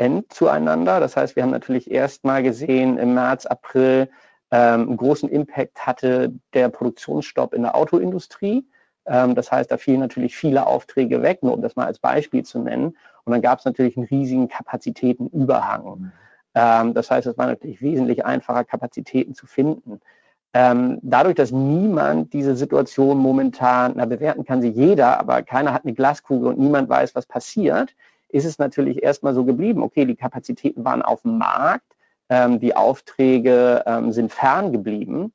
kongruent 0.00 0.32
zueinander. 0.32 1.00
Das 1.00 1.16
heißt, 1.16 1.36
wir 1.36 1.42
haben 1.42 1.50
natürlich 1.50 1.90
erst 1.90 2.24
mal 2.24 2.42
gesehen 2.42 2.98
im 2.98 3.14
März, 3.14 3.46
April 3.46 4.08
ähm, 4.52 4.96
großen 4.96 5.28
Impact 5.28 5.86
hatte 5.86 6.32
der 6.54 6.70
Produktionsstopp 6.70 7.54
in 7.54 7.62
der 7.62 7.76
Autoindustrie. 7.76 8.66
Ähm, 9.06 9.36
das 9.36 9.52
heißt, 9.52 9.70
da 9.70 9.76
fielen 9.76 10.00
natürlich 10.00 10.36
viele 10.36 10.66
Aufträge 10.66 11.22
weg, 11.22 11.42
nur 11.42 11.54
um 11.54 11.62
das 11.62 11.76
mal 11.76 11.86
als 11.86 12.00
Beispiel 12.00 12.44
zu 12.44 12.58
nennen. 12.58 12.96
Und 13.24 13.32
dann 13.32 13.42
gab 13.42 13.60
es 13.60 13.64
natürlich 13.64 13.96
einen 13.96 14.06
riesigen 14.06 14.48
Kapazitätenüberhang. 14.48 15.84
Mhm. 15.84 16.12
Ähm, 16.56 16.94
das 16.94 17.12
heißt, 17.12 17.28
es 17.28 17.38
war 17.38 17.46
natürlich 17.46 17.80
wesentlich 17.80 18.24
einfacher, 18.24 18.64
Kapazitäten 18.64 19.34
zu 19.34 19.46
finden. 19.46 20.00
Ähm, 20.52 20.98
dadurch, 21.02 21.36
dass 21.36 21.52
niemand 21.52 22.32
diese 22.32 22.56
Situation 22.56 23.18
momentan, 23.18 23.92
na, 23.94 24.04
bewerten 24.04 24.44
kann 24.44 24.62
sie 24.62 24.70
jeder, 24.70 25.20
aber 25.20 25.42
keiner 25.42 25.72
hat 25.72 25.84
eine 25.84 25.94
Glaskugel 25.94 26.48
und 26.48 26.58
niemand 26.58 26.88
weiß, 26.88 27.14
was 27.14 27.26
passiert, 27.26 27.94
ist 28.32 28.44
es 28.44 28.58
natürlich 28.58 29.02
erstmal 29.02 29.34
so 29.34 29.44
geblieben, 29.44 29.82
okay, 29.82 30.04
die 30.04 30.16
Kapazitäten 30.16 30.84
waren 30.84 31.02
auf 31.02 31.22
dem 31.22 31.38
Markt, 31.38 31.96
ähm, 32.28 32.60
die 32.60 32.74
Aufträge 32.76 33.82
ähm, 33.86 34.12
sind 34.12 34.32
fern 34.32 34.72
geblieben. 34.72 35.32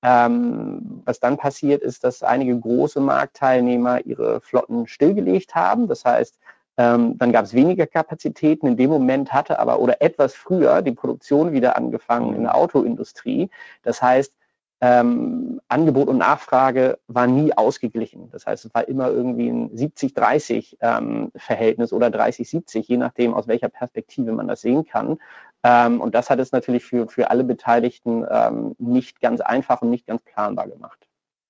Ähm, 0.00 1.02
was 1.04 1.18
dann 1.18 1.36
passiert 1.36 1.82
ist, 1.82 2.04
dass 2.04 2.22
einige 2.22 2.56
große 2.58 3.00
Marktteilnehmer 3.00 4.06
ihre 4.06 4.40
Flotten 4.40 4.86
stillgelegt 4.86 5.56
haben. 5.56 5.88
Das 5.88 6.04
heißt, 6.04 6.38
ähm, 6.76 7.18
dann 7.18 7.32
gab 7.32 7.44
es 7.44 7.52
weniger 7.52 7.86
Kapazitäten. 7.88 8.68
In 8.68 8.76
dem 8.76 8.90
Moment 8.90 9.32
hatte 9.32 9.58
aber 9.58 9.80
oder 9.80 10.00
etwas 10.00 10.34
früher 10.34 10.82
die 10.82 10.92
Produktion 10.92 11.52
wieder 11.52 11.76
angefangen 11.76 12.36
in 12.36 12.44
der 12.44 12.54
Autoindustrie. 12.54 13.50
Das 13.82 14.00
heißt, 14.00 14.32
ähm, 14.80 15.60
Angebot 15.68 16.08
und 16.08 16.18
Nachfrage 16.18 16.98
war 17.08 17.26
nie 17.26 17.52
ausgeglichen. 17.52 18.30
Das 18.30 18.46
heißt, 18.46 18.64
es 18.64 18.74
war 18.74 18.86
immer 18.86 19.08
irgendwie 19.08 19.48
ein 19.48 19.70
70-30 19.70 20.76
ähm, 20.80 21.32
oder 21.90 22.08
30-70, 22.08 22.84
je 22.86 22.96
nachdem, 22.96 23.34
aus 23.34 23.48
welcher 23.48 23.68
Perspektive 23.68 24.32
man 24.32 24.48
das 24.48 24.60
sehen 24.60 24.84
kann. 24.84 25.18
Ähm, 25.64 26.00
und 26.00 26.14
das 26.14 26.30
hat 26.30 26.38
es 26.38 26.52
natürlich 26.52 26.84
für, 26.84 27.08
für 27.08 27.30
alle 27.30 27.44
Beteiligten 27.44 28.24
ähm, 28.30 28.76
nicht 28.78 29.20
ganz 29.20 29.40
einfach 29.40 29.82
und 29.82 29.90
nicht 29.90 30.06
ganz 30.06 30.22
planbar 30.22 30.68
gemacht. 30.68 31.08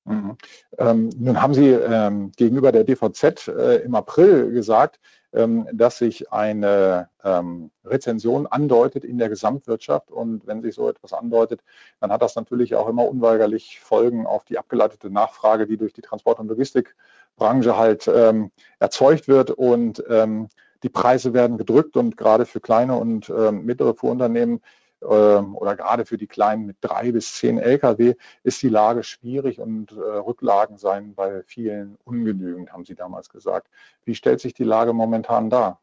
Mhm. 0.09 0.37
Ähm, 0.79 1.11
nun 1.19 1.43
haben 1.43 1.53
Sie 1.53 1.69
ähm, 1.69 2.33
gegenüber 2.37 2.73
der 2.73 2.85
DVZ 2.85 3.49
äh, 3.49 3.77
im 3.83 3.95
April 3.95 4.53
gesagt, 4.53 4.99
dass 5.31 5.99
sich 5.99 6.33
eine 6.33 7.11
ähm, 7.23 7.71
Rezension 7.85 8.47
andeutet 8.47 9.05
in 9.05 9.19
der 9.19 9.29
Gesamtwirtschaft. 9.29 10.11
Und 10.11 10.47
wenn 10.47 10.63
sich 10.63 10.75
so 10.75 10.89
etwas 10.89 11.13
andeutet, 11.13 11.63
dann 12.01 12.11
hat 12.11 12.23
das 12.23 12.35
natürlich 12.35 12.75
auch 12.75 12.89
immer 12.89 13.07
unweigerlich 13.07 13.79
Folgen 13.81 14.27
auf 14.27 14.45
die 14.45 14.59
abgeleitete 14.59 15.11
Nachfrage, 15.11 15.67
die 15.67 15.77
durch 15.77 15.93
die 15.93 16.01
Transport- 16.01 16.39
und 16.39 16.49
Logistikbranche 16.49 17.77
halt 17.77 18.09
ähm, 18.09 18.51
erzeugt 18.79 19.29
wird. 19.29 19.51
Und 19.51 20.03
ähm, 20.09 20.49
die 20.83 20.89
Preise 20.89 21.35
werden 21.35 21.59
gedrückt 21.59 21.97
und 21.97 22.17
gerade 22.17 22.47
für 22.47 22.61
kleine 22.61 22.97
und 22.97 23.29
mittlere 23.29 23.95
Fuhrunternehmen 23.95 24.61
ähm, 25.03 25.57
oder 25.57 25.77
gerade 25.77 26.05
für 26.05 26.19
die 26.19 26.27
Kleinen 26.27 26.67
mit 26.67 26.77
drei 26.81 27.13
bis 27.13 27.35
zehn 27.35 27.59
Lkw 27.59 28.15
ist 28.43 28.63
die 28.63 28.69
Lage 28.69 29.03
schwierig 29.05 29.61
und 29.61 29.93
äh, 29.93 29.95
Rücklagen 29.97 30.79
seien 30.79 31.15
bei 31.15 31.43
vielen 31.45 31.97
ungenügend, 32.05 32.73
haben 32.73 32.85
Sie 32.85 32.95
damals 32.95 33.29
gesagt. 33.29 33.69
Wie 34.05 34.15
stellt 34.15 34.41
sich 34.41 34.55
die 34.55 34.65
Lage 34.65 34.93
momentan 34.93 35.51
dar? 35.51 35.81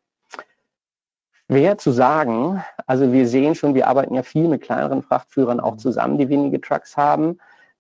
Schwer 1.47 1.77
zu 1.77 1.91
sagen. 1.91 2.63
Also 2.87 3.13
wir 3.13 3.27
sehen 3.27 3.55
schon, 3.55 3.75
wir 3.75 3.87
arbeiten 3.87 4.15
ja 4.15 4.23
viel 4.23 4.47
mit 4.47 4.63
kleineren 4.63 5.03
Frachtführern 5.03 5.59
auch 5.59 5.77
zusammen, 5.77 6.17
die 6.17 6.29
wenige 6.29 6.59
Trucks 6.59 6.97
haben. 6.97 7.39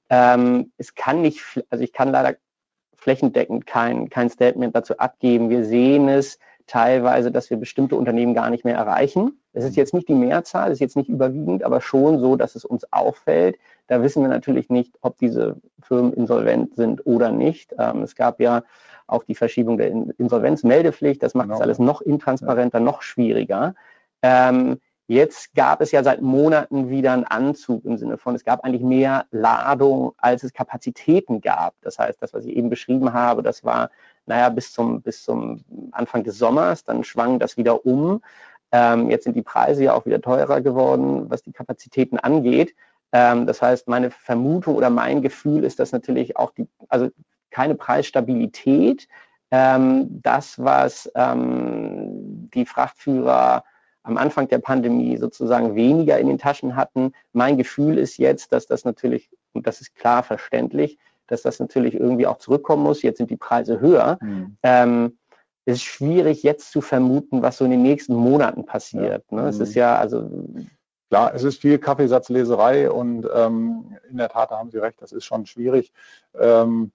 Ähm, 0.09 0.71
es 0.77 0.93
kann 0.93 1.21
nicht, 1.21 1.41
also 1.69 1.83
ich 1.83 1.91
kann 1.91 2.11
leider 2.11 2.35
flächendeckend 2.95 3.65
kein, 3.65 4.09
kein 4.09 4.29
Statement 4.29 4.75
dazu 4.75 4.97
abgeben. 4.99 5.49
Wir 5.49 5.65
sehen 5.65 6.07
es 6.09 6.39
teilweise, 6.67 7.31
dass 7.31 7.49
wir 7.49 7.57
bestimmte 7.57 7.95
Unternehmen 7.95 8.33
gar 8.33 8.49
nicht 8.49 8.65
mehr 8.65 8.75
erreichen. 8.75 9.39
Es 9.53 9.63
ist 9.63 9.75
jetzt 9.75 9.93
nicht 9.93 10.07
die 10.09 10.15
Mehrzahl, 10.15 10.69
es 10.69 10.75
ist 10.75 10.81
jetzt 10.81 10.95
nicht 10.95 11.09
überwiegend, 11.09 11.63
aber 11.63 11.81
schon 11.81 12.19
so, 12.19 12.35
dass 12.35 12.55
es 12.55 12.65
uns 12.65 12.91
auffällt. 12.91 13.57
Da 13.87 14.01
wissen 14.01 14.21
wir 14.21 14.29
natürlich 14.29 14.69
nicht, 14.69 14.97
ob 15.01 15.17
diese 15.17 15.57
Firmen 15.81 16.13
insolvent 16.13 16.75
sind 16.75 17.05
oder 17.05 17.31
nicht. 17.31 17.73
Ähm, 17.77 18.01
es 18.03 18.15
gab 18.15 18.39
ja 18.39 18.63
auch 19.07 19.23
die 19.23 19.35
Verschiebung 19.35 19.77
der 19.77 19.91
Insolvenzmeldepflicht. 20.17 21.21
Das 21.21 21.35
macht 21.35 21.47
genau. 21.47 21.57
das 21.57 21.61
alles 21.61 21.79
noch 21.79 22.01
intransparenter, 22.01 22.79
noch 22.79 23.01
schwieriger. 23.03 23.75
Ähm, 24.23 24.79
Jetzt 25.07 25.53
gab 25.53 25.81
es 25.81 25.91
ja 25.91 26.03
seit 26.03 26.21
Monaten 26.21 26.89
wieder 26.89 27.13
einen 27.13 27.25
Anzug 27.25 27.85
im 27.85 27.97
Sinne 27.97 28.17
von, 28.17 28.33
es 28.33 28.43
gab 28.43 28.63
eigentlich 28.63 28.81
mehr 28.81 29.25
Ladung, 29.29 30.13
als 30.17 30.43
es 30.43 30.51
Kapazitäten 30.51 31.41
gab. 31.41 31.75
Das 31.81 31.99
heißt, 31.99 32.19
das, 32.21 32.33
was 32.33 32.45
ich 32.45 32.55
eben 32.55 32.71
beschrieben 32.71 33.13
habe, 33.13 33.43
das 33.43 33.63
war, 33.63 33.91
naja, 34.25 34.49
bis 34.49 34.73
zum, 34.73 35.01
bis 35.01 35.23
zum 35.23 35.63
Anfang 35.91 36.23
des 36.23 36.37
Sommers, 36.37 36.83
dann 36.83 37.03
schwang 37.03 37.39
das 37.39 37.57
wieder 37.57 37.85
um. 37.85 38.21
Ähm, 38.71 39.09
jetzt 39.09 39.23
sind 39.23 39.35
die 39.35 39.41
Preise 39.41 39.83
ja 39.83 39.93
auch 39.93 40.05
wieder 40.05 40.21
teurer 40.21 40.61
geworden, 40.61 41.29
was 41.29 41.43
die 41.43 41.53
Kapazitäten 41.53 42.19
angeht. 42.19 42.75
Ähm, 43.11 43.45
das 43.45 43.61
heißt, 43.61 43.87
meine 43.87 44.11
Vermutung 44.11 44.75
oder 44.75 44.89
mein 44.89 45.21
Gefühl 45.21 45.63
ist, 45.63 45.79
dass 45.79 45.91
natürlich 45.91 46.37
auch 46.37 46.51
die, 46.51 46.67
also 46.89 47.09
keine 47.51 47.75
Preisstabilität, 47.75 49.07
ähm, 49.51 50.21
das, 50.21 50.61
was 50.61 51.09
ähm, 51.15 52.49
die 52.53 52.65
Frachtführer 52.65 53.63
am 54.03 54.17
Anfang 54.17 54.47
der 54.47 54.59
Pandemie 54.59 55.17
sozusagen 55.17 55.75
weniger 55.75 56.19
in 56.19 56.27
den 56.27 56.37
Taschen 56.37 56.75
hatten. 56.75 57.13
Mein 57.33 57.57
Gefühl 57.57 57.97
ist 57.97 58.17
jetzt, 58.17 58.51
dass 58.51 58.67
das 58.67 58.85
natürlich, 58.85 59.29
und 59.53 59.65
das 59.65 59.81
ist 59.81 59.95
klar 59.95 60.21
verständlich, 60.23 60.97
dass 61.27 61.41
das 61.41 61.59
natürlich 61.59 61.95
irgendwie 61.95 62.27
auch 62.27 62.37
zurückkommen 62.37 62.83
muss. 62.83 63.01
Jetzt 63.01 63.17
sind 63.17 63.31
die 63.31 63.37
Preise 63.37 63.79
höher. 63.79 64.17
Mhm. 64.21 64.57
Ähm, 64.63 65.17
es 65.65 65.77
ist 65.77 65.83
schwierig 65.83 66.43
jetzt 66.43 66.71
zu 66.71 66.81
vermuten, 66.81 67.41
was 67.41 67.57
so 67.57 67.65
in 67.65 67.71
den 67.71 67.81
nächsten 67.81 68.13
Monaten 68.13 68.65
passiert. 68.65 69.25
Ja. 69.31 69.41
Ne? 69.41 69.47
Es 69.47 69.57
mhm. 69.57 69.63
ist 69.63 69.73
ja 69.75 69.97
also 69.97 70.29
Klar, 71.09 71.33
es 71.35 71.43
ist 71.43 71.61
viel 71.61 71.77
Kaffeesatzleserei 71.77 72.89
und 72.89 73.27
ähm, 73.33 73.95
in 74.09 74.17
der 74.17 74.29
Tat 74.29 74.49
haben 74.49 74.71
Sie 74.71 74.79
recht, 74.79 75.01
das 75.01 75.11
ist 75.11 75.23
schon 75.23 75.45
schwierig. 75.45 75.93
Ähm, 76.37 76.91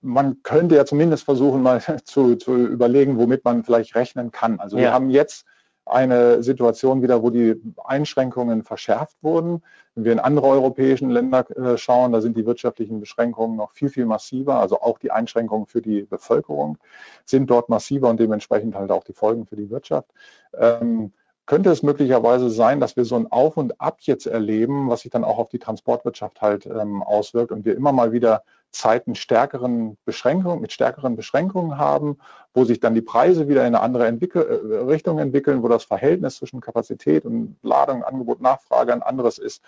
man 0.00 0.42
könnte 0.42 0.76
ja 0.76 0.86
zumindest 0.86 1.24
versuchen, 1.24 1.62
mal 1.62 1.80
zu, 2.04 2.36
zu 2.36 2.56
überlegen, 2.56 3.18
womit 3.18 3.44
man 3.44 3.62
vielleicht 3.62 3.94
rechnen 3.94 4.30
kann. 4.30 4.60
Also 4.60 4.76
ja. 4.76 4.84
wir 4.84 4.92
haben 4.92 5.10
jetzt 5.10 5.44
eine 5.90 6.42
Situation 6.42 7.02
wieder, 7.02 7.22
wo 7.22 7.30
die 7.30 7.60
Einschränkungen 7.84 8.62
verschärft 8.62 9.16
wurden. 9.22 9.62
Wenn 9.94 10.04
wir 10.04 10.12
in 10.12 10.20
andere 10.20 10.46
europäische 10.46 11.06
Länder 11.06 11.48
äh, 11.50 11.76
schauen, 11.76 12.12
da 12.12 12.20
sind 12.20 12.36
die 12.36 12.46
wirtschaftlichen 12.46 13.00
Beschränkungen 13.00 13.56
noch 13.56 13.72
viel, 13.72 13.88
viel 13.88 14.06
massiver. 14.06 14.60
Also 14.60 14.80
auch 14.80 14.98
die 14.98 15.10
Einschränkungen 15.10 15.66
für 15.66 15.82
die 15.82 16.02
Bevölkerung 16.02 16.78
sind 17.24 17.50
dort 17.50 17.68
massiver 17.68 18.08
und 18.08 18.20
dementsprechend 18.20 18.74
halt 18.74 18.90
auch 18.90 19.04
die 19.04 19.12
Folgen 19.12 19.46
für 19.46 19.56
die 19.56 19.70
Wirtschaft. 19.70 20.10
Ähm, 20.56 21.12
könnte 21.46 21.70
es 21.70 21.82
möglicherweise 21.82 22.48
sein, 22.48 22.78
dass 22.78 22.96
wir 22.96 23.04
so 23.04 23.16
ein 23.16 23.26
Auf 23.32 23.56
und 23.56 23.80
Ab 23.80 23.98
jetzt 24.02 24.26
erleben, 24.26 24.88
was 24.88 25.00
sich 25.00 25.10
dann 25.10 25.24
auch 25.24 25.38
auf 25.38 25.48
die 25.48 25.58
Transportwirtschaft 25.58 26.40
halt 26.40 26.66
ähm, 26.66 27.02
auswirkt 27.02 27.50
und 27.50 27.64
wir 27.64 27.74
immer 27.74 27.90
mal 27.90 28.12
wieder 28.12 28.44
Zeiten 28.72 29.14
stärkeren 29.14 29.96
Beschränkungen, 30.04 30.60
mit 30.60 30.72
stärkeren 30.72 31.16
Beschränkungen 31.16 31.78
haben, 31.78 32.18
wo 32.54 32.64
sich 32.64 32.80
dann 32.80 32.94
die 32.94 33.02
Preise 33.02 33.48
wieder 33.48 33.62
in 33.62 33.68
eine 33.68 33.80
andere 33.80 34.06
Entwickel 34.06 34.42
äh, 34.42 34.76
Richtung 34.84 35.18
entwickeln, 35.18 35.62
wo 35.62 35.68
das 35.68 35.84
Verhältnis 35.84 36.36
zwischen 36.36 36.60
Kapazität 36.60 37.24
und 37.24 37.56
Ladung, 37.62 38.04
Angebot, 38.04 38.40
Nachfrage 38.40 38.92
ein 38.92 39.02
anderes 39.02 39.38
ist. 39.38 39.62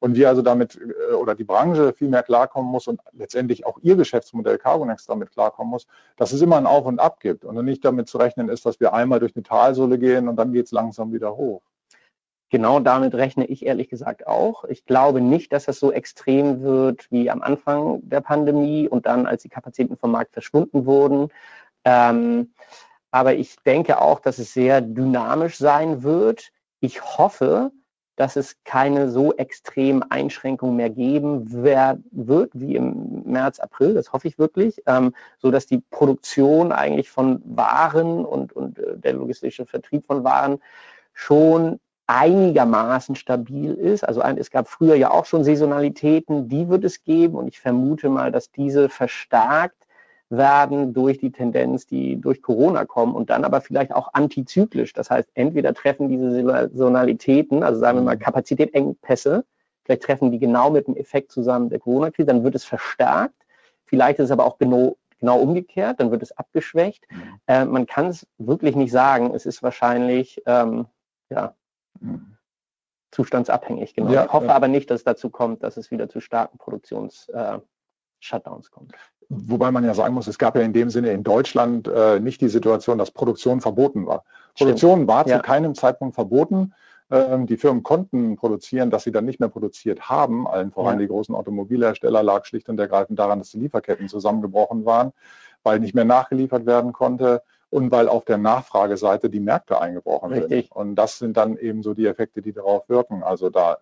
Und 0.00 0.14
wir 0.14 0.28
also 0.28 0.42
damit 0.42 0.76
äh, 0.76 1.14
oder 1.14 1.34
die 1.34 1.44
Branche 1.44 1.92
viel 1.92 2.08
mehr 2.08 2.22
klarkommen 2.22 2.70
muss 2.70 2.88
und 2.88 3.00
letztendlich 3.12 3.66
auch 3.66 3.78
ihr 3.82 3.96
Geschäftsmodell 3.96 4.58
Carbonex 4.58 5.06
damit 5.06 5.30
klarkommen 5.30 5.70
muss, 5.70 5.86
dass 6.16 6.32
es 6.32 6.40
immer 6.40 6.56
ein 6.56 6.66
Auf 6.66 6.86
und 6.86 7.00
Ab 7.00 7.20
gibt 7.20 7.44
und 7.44 7.64
nicht 7.64 7.84
damit 7.84 8.08
zu 8.08 8.18
rechnen 8.18 8.48
ist, 8.48 8.66
dass 8.66 8.80
wir 8.80 8.92
einmal 8.92 9.20
durch 9.20 9.34
eine 9.36 9.42
Talsohle 9.42 9.98
gehen 9.98 10.28
und 10.28 10.36
dann 10.36 10.52
geht 10.52 10.66
es 10.66 10.72
langsam 10.72 11.12
wieder 11.12 11.36
hoch. 11.36 11.62
Genau 12.50 12.80
damit 12.80 13.14
rechne 13.14 13.44
ich 13.46 13.66
ehrlich 13.66 13.88
gesagt 13.90 14.26
auch. 14.26 14.64
Ich 14.64 14.86
glaube 14.86 15.20
nicht, 15.20 15.52
dass 15.52 15.66
das 15.66 15.78
so 15.78 15.92
extrem 15.92 16.62
wird 16.62 17.10
wie 17.10 17.30
am 17.30 17.42
Anfang 17.42 18.00
der 18.08 18.22
Pandemie 18.22 18.88
und 18.88 19.06
dann, 19.06 19.26
als 19.26 19.42
die 19.42 19.50
Kapazitäten 19.50 19.96
vom 19.98 20.12
Markt 20.12 20.32
verschwunden 20.32 20.86
wurden. 20.86 21.28
Ähm, 21.84 22.54
aber 23.10 23.34
ich 23.34 23.56
denke 23.66 24.00
auch, 24.00 24.20
dass 24.20 24.38
es 24.38 24.52
sehr 24.52 24.80
dynamisch 24.80 25.58
sein 25.58 26.02
wird. 26.02 26.50
Ich 26.80 27.02
hoffe, 27.02 27.70
dass 28.16 28.36
es 28.36 28.56
keine 28.64 29.10
so 29.10 29.32
extremen 29.34 30.02
Einschränkungen 30.02 30.76
mehr 30.76 30.90
geben 30.90 31.52
wird 31.52 32.50
wie 32.52 32.74
im 32.74 33.22
März, 33.24 33.60
April. 33.60 33.94
Das 33.94 34.12
hoffe 34.12 34.26
ich 34.26 34.38
wirklich, 34.38 34.82
ähm, 34.86 35.14
so 35.38 35.50
dass 35.50 35.66
die 35.66 35.82
Produktion 35.90 36.72
eigentlich 36.72 37.10
von 37.10 37.40
Waren 37.44 38.24
und, 38.24 38.52
und 38.52 38.78
äh, 38.78 38.98
der 38.98 39.12
logistische 39.12 39.66
Vertrieb 39.66 40.06
von 40.06 40.24
Waren 40.24 40.60
schon 41.12 41.78
einigermaßen 42.08 43.14
stabil 43.14 43.74
ist. 43.74 44.02
Also 44.02 44.22
es 44.22 44.50
gab 44.50 44.68
früher 44.68 44.94
ja 44.94 45.10
auch 45.10 45.26
schon 45.26 45.44
Saisonalitäten, 45.44 46.48
die 46.48 46.68
wird 46.68 46.82
es 46.84 47.04
geben 47.04 47.36
und 47.36 47.48
ich 47.48 47.60
vermute 47.60 48.08
mal, 48.08 48.32
dass 48.32 48.50
diese 48.50 48.88
verstärkt 48.88 49.86
werden 50.30 50.94
durch 50.94 51.18
die 51.18 51.30
Tendenz, 51.30 51.86
die 51.86 52.20
durch 52.20 52.40
Corona 52.42 52.86
kommen 52.86 53.14
und 53.14 53.30
dann 53.30 53.44
aber 53.44 53.60
vielleicht 53.60 53.92
auch 53.92 54.14
antizyklisch. 54.14 54.94
Das 54.94 55.10
heißt, 55.10 55.28
entweder 55.34 55.74
treffen 55.74 56.08
diese 56.08 56.30
Saisonalitäten, 56.30 57.62
also 57.62 57.78
sagen 57.78 57.98
wir 57.98 58.02
mal 58.02 58.16
mhm. 58.16 58.20
Kapazitätengpässe, 58.20 59.44
vielleicht 59.84 60.02
treffen 60.02 60.32
die 60.32 60.38
genau 60.38 60.70
mit 60.70 60.86
dem 60.86 60.96
Effekt 60.96 61.30
zusammen 61.30 61.68
der 61.68 61.78
Corona-Krise, 61.78 62.26
dann 62.26 62.42
wird 62.42 62.54
es 62.54 62.64
verstärkt. 62.64 63.34
Vielleicht 63.84 64.18
ist 64.18 64.26
es 64.26 64.30
aber 64.30 64.46
auch 64.46 64.58
genau, 64.58 64.96
genau 65.18 65.38
umgekehrt, 65.40 66.00
dann 66.00 66.10
wird 66.10 66.22
es 66.22 66.36
abgeschwächt. 66.36 67.06
Mhm. 67.10 67.40
Äh, 67.46 67.64
man 67.66 67.86
kann 67.86 68.06
es 68.06 68.26
wirklich 68.38 68.76
nicht 68.76 68.92
sagen. 68.92 69.34
Es 69.34 69.44
ist 69.44 69.62
wahrscheinlich 69.62 70.42
ähm, 70.46 70.86
ja, 71.30 71.54
zustandsabhängig, 73.10 73.94
genau. 73.94 74.10
Ja, 74.10 74.26
ich 74.26 74.32
hoffe 74.32 74.46
ja. 74.46 74.54
aber 74.54 74.68
nicht, 74.68 74.90
dass 74.90 75.00
es 75.00 75.04
dazu 75.04 75.30
kommt, 75.30 75.62
dass 75.62 75.76
es 75.76 75.90
wieder 75.90 76.08
zu 76.08 76.20
starken 76.20 76.58
Produktions-Shutdowns 76.58 78.66
äh, 78.66 78.70
kommt. 78.70 78.92
Wobei 79.30 79.70
man 79.70 79.84
ja 79.84 79.92
sagen 79.92 80.14
muss, 80.14 80.26
es 80.26 80.38
gab 80.38 80.56
ja 80.56 80.62
in 80.62 80.72
dem 80.72 80.88
Sinne 80.88 81.12
in 81.12 81.22
Deutschland 81.22 81.86
äh, 81.86 82.18
nicht 82.18 82.40
die 82.40 82.48
Situation, 82.48 82.96
dass 82.96 83.10
Produktion 83.10 83.60
verboten 83.60 84.06
war. 84.06 84.24
Produktion 84.56 85.00
Stimmt. 85.00 85.08
war 85.08 85.26
zu 85.26 85.32
ja. 85.32 85.40
keinem 85.40 85.74
Zeitpunkt 85.74 86.14
verboten. 86.14 86.72
Ähm, 87.10 87.46
die 87.46 87.58
Firmen 87.58 87.82
konnten 87.82 88.36
produzieren, 88.36 88.90
dass 88.90 89.04
sie 89.04 89.12
dann 89.12 89.26
nicht 89.26 89.40
mehr 89.40 89.50
produziert 89.50 90.08
haben. 90.08 90.46
Allen 90.46 90.70
voran 90.70 90.98
die 90.98 91.08
großen 91.08 91.34
Automobilhersteller 91.34 92.22
lag 92.22 92.46
schlicht 92.46 92.68
und 92.68 92.78
ergreifend 92.78 93.18
daran, 93.18 93.38
dass 93.38 93.50
die 93.50 93.58
Lieferketten 93.58 94.08
zusammengebrochen 94.08 94.86
waren, 94.86 95.12
weil 95.62 95.80
nicht 95.80 95.94
mehr 95.94 96.04
nachgeliefert 96.04 96.64
werden 96.64 96.92
konnte 96.92 97.42
und 97.70 97.90
weil 97.90 98.08
auf 98.08 98.24
der 98.24 98.38
Nachfrageseite 98.38 99.30
die 99.30 99.40
Märkte 99.40 99.80
eingebrochen 99.80 100.32
Richtig. 100.32 100.66
sind. 100.66 100.72
Und 100.72 100.94
das 100.96 101.18
sind 101.18 101.36
dann 101.36 101.56
eben 101.56 101.82
so 101.82 101.94
die 101.94 102.06
Effekte, 102.06 102.42
die 102.42 102.52
darauf 102.52 102.88
wirken. 102.88 103.22
Also 103.22 103.50
da 103.50 103.78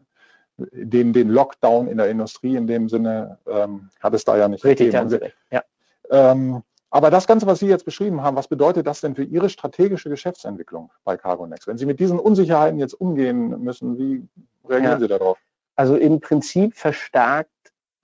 den, 0.58 1.12
den 1.12 1.28
Lockdown 1.28 1.86
in 1.86 1.98
der 1.98 2.08
Industrie 2.08 2.56
in 2.56 2.66
dem 2.66 2.88
Sinne 2.88 3.38
ähm, 3.46 3.90
hat 4.00 4.14
es 4.14 4.24
da 4.24 4.36
ja 4.36 4.48
nicht 4.48 4.64
Richtig, 4.64 4.92
gegeben. 4.92 5.32
Ja. 5.50 5.62
Ähm, 6.10 6.62
aber 6.90 7.10
das 7.10 7.26
Ganze, 7.26 7.46
was 7.46 7.58
Sie 7.58 7.66
jetzt 7.66 7.84
beschrieben 7.84 8.22
haben, 8.22 8.36
was 8.36 8.48
bedeutet 8.48 8.86
das 8.86 9.00
denn 9.00 9.14
für 9.14 9.24
Ihre 9.24 9.50
strategische 9.50 10.08
Geschäftsentwicklung 10.08 10.90
bei 11.04 11.16
Cargonex? 11.16 11.66
Wenn 11.66 11.78
Sie 11.78 11.86
mit 11.86 12.00
diesen 12.00 12.18
Unsicherheiten 12.18 12.78
jetzt 12.78 12.94
umgehen 12.94 13.60
müssen, 13.60 13.98
wie 13.98 14.26
reagieren 14.68 14.92
ja. 14.92 15.00
Sie 15.00 15.08
darauf? 15.08 15.38
Also 15.74 15.96
im 15.96 16.20
Prinzip 16.20 16.74
verstärkt 16.74 17.50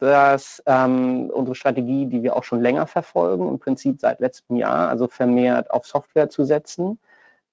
dass 0.02 0.60
ähm, 0.66 1.30
unsere 1.32 1.54
Strategie, 1.54 2.06
die 2.06 2.24
wir 2.24 2.34
auch 2.34 2.42
schon 2.42 2.60
länger 2.60 2.88
verfolgen, 2.88 3.48
im 3.48 3.60
Prinzip 3.60 4.00
seit 4.00 4.18
letztem 4.18 4.56
Jahr, 4.56 4.88
also 4.88 5.06
vermehrt 5.06 5.70
auf 5.70 5.86
Software 5.86 6.28
zu 6.28 6.44
setzen, 6.44 6.98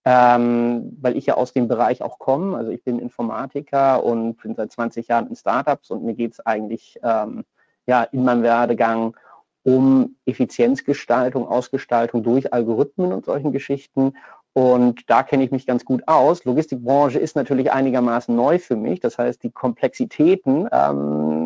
ähm, 0.03 0.97
weil 0.99 1.15
ich 1.15 1.27
ja 1.27 1.35
aus 1.35 1.53
dem 1.53 1.67
Bereich 1.67 2.01
auch 2.01 2.17
komme. 2.17 2.57
Also 2.57 2.71
ich 2.71 2.83
bin 2.83 2.97
Informatiker 2.97 4.03
und 4.03 4.41
bin 4.41 4.55
seit 4.55 4.71
20 4.71 5.09
Jahren 5.09 5.27
in 5.27 5.35
Startups 5.35 5.91
und 5.91 6.03
mir 6.03 6.15
geht 6.15 6.33
es 6.33 6.43
eigentlich 6.43 6.99
ähm, 7.03 7.43
ja, 7.85 8.01
in 8.01 8.23
meinem 8.23 8.41
Werdegang 8.41 9.15
um 9.61 10.15
Effizienzgestaltung, 10.25 11.47
Ausgestaltung 11.47 12.23
durch 12.23 12.51
Algorithmen 12.51 13.13
und 13.13 13.25
solchen 13.25 13.51
Geschichten. 13.51 14.13
Und 14.53 15.07
da 15.07 15.21
kenne 15.21 15.43
ich 15.43 15.51
mich 15.51 15.67
ganz 15.67 15.85
gut 15.85 16.07
aus. 16.07 16.43
Logistikbranche 16.43 17.19
ist 17.19 17.35
natürlich 17.35 17.71
einigermaßen 17.71 18.35
neu 18.35 18.57
für 18.57 18.75
mich. 18.75 18.99
Das 18.99 19.19
heißt, 19.19 19.43
die 19.43 19.51
Komplexitäten, 19.51 20.67
ähm, 20.71 21.38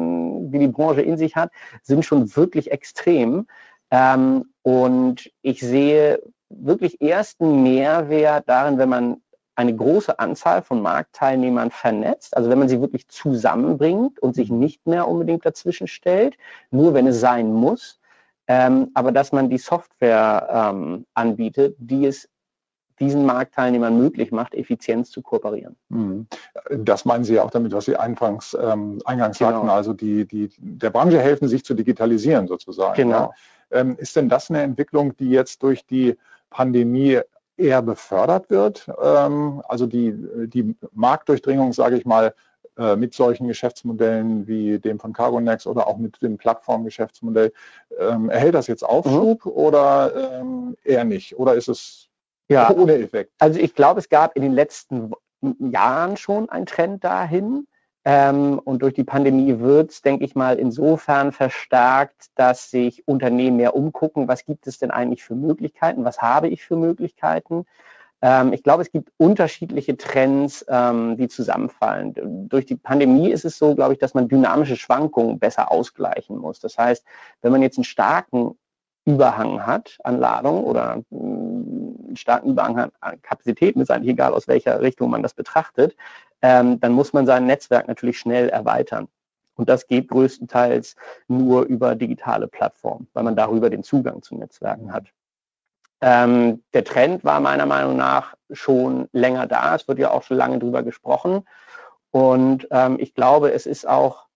die 0.53 0.59
die 0.59 0.67
Branche 0.67 1.01
in 1.01 1.17
sich 1.17 1.35
hat, 1.35 1.51
sind 1.81 2.05
schon 2.05 2.35
wirklich 2.35 2.71
extrem. 2.71 3.47
Ähm, 3.91 4.45
und 4.61 5.31
ich 5.41 5.59
sehe 5.59 6.21
wirklich 6.49 7.01
ersten 7.01 7.63
Mehrwert 7.63 8.47
darin, 8.47 8.77
wenn 8.77 8.89
man 8.89 9.17
eine 9.55 9.75
große 9.75 10.17
Anzahl 10.17 10.63
von 10.63 10.81
Marktteilnehmern 10.81 11.69
vernetzt, 11.69 12.35
also 12.35 12.49
wenn 12.49 12.59
man 12.59 12.69
sie 12.69 12.81
wirklich 12.81 13.07
zusammenbringt 13.07 14.19
und 14.19 14.35
sich 14.35 14.49
nicht 14.49 14.87
mehr 14.87 15.07
unbedingt 15.07 15.45
dazwischen 15.45 15.87
stellt, 15.87 16.37
nur 16.71 16.93
wenn 16.93 17.05
es 17.05 17.19
sein 17.19 17.53
muss, 17.53 17.99
ähm, 18.47 18.89
aber 18.93 19.11
dass 19.11 19.31
man 19.31 19.49
die 19.49 19.57
Software 19.57 20.71
ähm, 20.73 21.05
anbietet, 21.13 21.75
die 21.77 22.05
es 22.07 22.29
diesen 23.03 23.25
Marktteilnehmern 23.25 23.97
möglich 23.97 24.31
macht, 24.31 24.55
effizient 24.55 25.07
zu 25.07 25.21
kooperieren. 25.21 25.75
Mhm. 25.89 26.27
Das 26.69 27.05
meinen 27.05 27.23
Sie 27.23 27.35
ja 27.35 27.43
auch 27.43 27.51
damit, 27.51 27.73
was 27.73 27.85
Sie 27.85 27.95
eingangs, 27.95 28.57
ähm, 28.59 29.01
eingangs 29.05 29.37
genau. 29.37 29.51
sagten, 29.51 29.69
also 29.69 29.93
die, 29.93 30.25
die 30.25 30.49
der 30.57 30.89
Branche 30.89 31.19
helfen, 31.19 31.47
sich 31.47 31.63
zu 31.63 31.73
digitalisieren 31.73 32.47
sozusagen. 32.47 32.95
Genau. 32.95 33.33
Ja? 33.71 33.79
Ähm, 33.79 33.95
ist 33.97 34.15
denn 34.15 34.29
das 34.29 34.49
eine 34.49 34.61
Entwicklung, 34.61 35.15
die 35.17 35.29
jetzt 35.29 35.63
durch 35.63 35.85
die 35.85 36.15
Pandemie 36.49 37.19
eher 37.57 37.81
befördert 37.81 38.49
wird? 38.49 38.89
Ähm, 39.01 39.61
also 39.67 39.85
die, 39.85 40.13
die 40.47 40.75
Marktdurchdringung, 40.91 41.73
sage 41.73 41.97
ich 41.97 42.05
mal, 42.05 42.33
äh, 42.75 42.95
mit 42.95 43.13
solchen 43.13 43.47
Geschäftsmodellen 43.47 44.47
wie 44.47 44.79
dem 44.79 44.99
von 44.99 45.13
Cargonex 45.13 45.67
oder 45.67 45.85
auch 45.85 45.97
mit 45.97 46.19
dem 46.23 46.37
Plattformgeschäftsmodell, 46.37 47.53
ähm, 47.99 48.31
erhält 48.31 48.55
das 48.55 48.65
jetzt 48.65 48.83
Aufschub 48.83 49.45
mhm. 49.45 49.51
oder 49.51 50.39
ähm, 50.39 50.75
eher 50.83 51.03
nicht? 51.03 51.37
Oder 51.37 51.53
ist 51.53 51.67
es 51.67 52.09
ja, 52.53 52.71
ohne 52.71 52.95
Effekt? 52.95 53.31
Also 53.39 53.59
ich 53.59 53.75
glaube, 53.75 53.99
es 53.99 54.09
gab 54.09 54.35
in 54.35 54.41
den 54.41 54.53
letzten 54.53 55.11
Jahren 55.59 56.17
schon 56.17 56.49
einen 56.49 56.65
Trend 56.65 57.03
dahin. 57.03 57.67
Ähm, 58.05 58.59
und 58.59 58.81
durch 58.81 58.93
die 58.93 59.05
Pandemie 59.05 59.59
wird 59.59 59.91
es, 59.91 60.01
denke 60.01 60.25
ich 60.25 60.35
mal, 60.35 60.59
insofern 60.59 61.31
verstärkt, 61.31 62.27
dass 62.35 62.69
sich 62.69 63.07
Unternehmen 63.07 63.55
mehr 63.55 63.75
umgucken, 63.75 64.27
was 64.27 64.45
gibt 64.45 64.67
es 64.67 64.77
denn 64.77 64.91
eigentlich 64.91 65.23
für 65.23 65.35
Möglichkeiten, 65.35 66.03
was 66.03 66.21
habe 66.21 66.49
ich 66.49 66.63
für 66.63 66.75
Möglichkeiten. 66.75 67.65
Ähm, 68.21 68.51
ich 68.51 68.61
glaube, 68.61 68.81
es 68.81 68.91
gibt 68.91 69.11
unterschiedliche 69.17 69.95
Trends, 69.95 70.65
ähm, 70.67 71.15
die 71.15 71.29
zusammenfallen. 71.29 72.47
Durch 72.49 72.65
die 72.65 72.75
Pandemie 72.75 73.29
ist 73.29 73.45
es 73.45 73.57
so, 73.57 73.73
glaube 73.73 73.93
ich, 73.93 73.99
dass 73.99 74.13
man 74.13 74.27
dynamische 74.27 74.75
Schwankungen 74.75 75.39
besser 75.39 75.71
ausgleichen 75.71 76.37
muss. 76.37 76.59
Das 76.59 76.77
heißt, 76.77 77.05
wenn 77.41 77.53
man 77.53 77.61
jetzt 77.61 77.77
einen 77.77 77.85
starken 77.85 78.57
Überhang 79.05 79.65
hat 79.65 79.97
an 80.03 80.19
Ladung 80.19 80.63
oder 80.63 81.03
mm, 81.09 82.07
einen 82.07 82.15
starken 82.15 82.49
Überhang 82.49 82.91
an 82.99 83.21
Kapazitäten, 83.21 83.81
ist 83.81 83.91
eigentlich 83.91 84.13
egal, 84.13 84.33
aus 84.33 84.47
welcher 84.47 84.81
Richtung 84.81 85.09
man 85.09 85.23
das 85.23 85.33
betrachtet, 85.33 85.95
ähm, 86.41 86.79
dann 86.79 86.93
muss 86.93 87.13
man 87.13 87.25
sein 87.25 87.45
Netzwerk 87.45 87.87
natürlich 87.87 88.19
schnell 88.19 88.49
erweitern. 88.49 89.07
Und 89.55 89.69
das 89.69 89.87
geht 89.87 90.07
größtenteils 90.07 90.95
nur 91.27 91.63
über 91.63 91.95
digitale 91.95 92.47
Plattformen, 92.47 93.07
weil 93.13 93.23
man 93.23 93.35
darüber 93.35 93.69
den 93.69 93.83
Zugang 93.83 94.21
zu 94.21 94.35
Netzwerken 94.35 94.91
hat. 94.91 95.05
Ähm, 96.01 96.63
der 96.73 96.83
Trend 96.83 97.23
war 97.23 97.39
meiner 97.39 97.65
Meinung 97.65 97.95
nach 97.95 98.35
schon 98.51 99.07
länger 99.13 99.47
da. 99.47 99.75
Es 99.75 99.87
wird 99.87 99.99
ja 99.99 100.11
auch 100.11 100.23
schon 100.23 100.37
lange 100.37 100.59
drüber 100.59 100.83
gesprochen. 100.83 101.45
Und 102.11 102.67
ähm, 102.71 102.97
ich 102.99 103.13
glaube, 103.13 103.53
es 103.53 103.65
ist 103.65 103.87
auch 103.87 104.27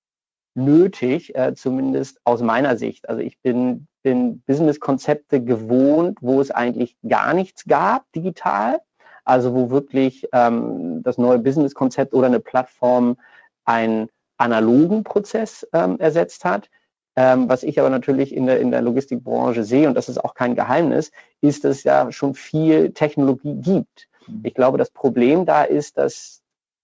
nötig, 0.55 1.35
äh, 1.35 1.53
zumindest 1.55 2.19
aus 2.23 2.41
meiner 2.41 2.77
Sicht. 2.77 3.09
Also 3.09 3.21
ich 3.21 3.39
bin, 3.41 3.87
bin 4.09 4.41
Business-Konzepte 4.47 5.43
gewohnt, 5.43 6.17
wo 6.21 6.41
es 6.41 6.51
eigentlich 6.51 6.95
gar 7.07 7.33
nichts 7.33 7.65
gab 7.65 8.03
digital 8.13 8.79
also 9.27 9.53
wo 9.53 9.69
wirklich 9.69 10.27
ähm, 10.31 11.03
das 11.03 11.17
neue 11.17 11.39
Business-Konzept 11.39 12.13
oder 12.13 12.27
eine 12.27 12.39
Plattform 12.39 13.17
einen 13.65 14.07
analogen 14.37 15.03
Prozess 15.03 15.67
ähm, 15.73 15.99
ersetzt 15.99 16.45
hat. 16.45 16.69
Ähm, 17.17 17.49
was 17.49 17.63
ich 17.63 17.79
aber 17.79 17.89
natürlich 17.89 18.33
in 18.33 18.45
der, 18.45 18.61
in 18.61 18.71
der 18.71 18.81
Logistikbranche 18.81 19.63
sehe, 19.63 19.87
und 19.87 19.95
das 19.95 20.07
ist 20.07 20.23
auch 20.23 20.33
kein 20.33 20.55
Geheimnis, 20.55 21.11
ist, 21.41 21.65
dass 21.65 21.77
es 21.77 21.83
ja 21.83 22.11
schon 22.11 22.35
viel 22.35 22.93
Technologie 22.93 23.55
gibt. 23.55 24.07
Mhm. 24.27 24.41
Ich 24.43 24.53
glaube, 24.53 24.77
das 24.77 24.91
Problem 24.91 25.45
da 25.45 25.63
ist, 25.63 25.97
dass 25.97 26.41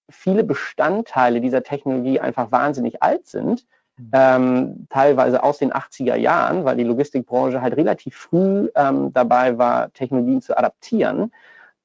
viele 0.10 0.44
Bestandteile 0.44 1.40
dieser 1.40 1.64
Technologie 1.64 2.20
einfach 2.20 2.52
wahnsinnig 2.52 3.02
alt 3.02 3.26
sind. 3.26 3.66
Ähm, 4.12 4.88
teilweise 4.90 5.44
aus 5.44 5.60
den 5.60 5.72
80er 5.72 6.16
Jahren, 6.16 6.66
weil 6.66 6.78
die 6.78 6.84
Logistikbranche 6.84 7.62
halt 7.62 7.78
relativ 7.78 8.16
früh 8.16 8.70
ähm, 8.76 9.14
dabei 9.14 9.58
war, 9.58 9.94
Technologien 9.94 10.42
zu 10.42 10.58
adaptieren. 10.58 11.32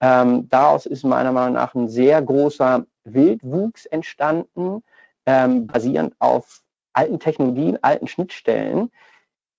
Ähm, 0.01 0.49
daraus 0.49 0.87
ist 0.87 1.05
meiner 1.05 1.33
Meinung 1.33 1.55
nach 1.55 1.75
ein 1.75 1.89
sehr 1.89 2.23
großer 2.23 2.87
Wildwuchs 3.05 3.87
entstanden, 3.87 4.83
ähm, 5.27 5.67
basierend 5.67 6.15
auf 6.19 6.63
alten 6.93 7.19
Technologien, 7.19 7.79
alten 7.83 8.09
Schnittstellen, 8.09 8.91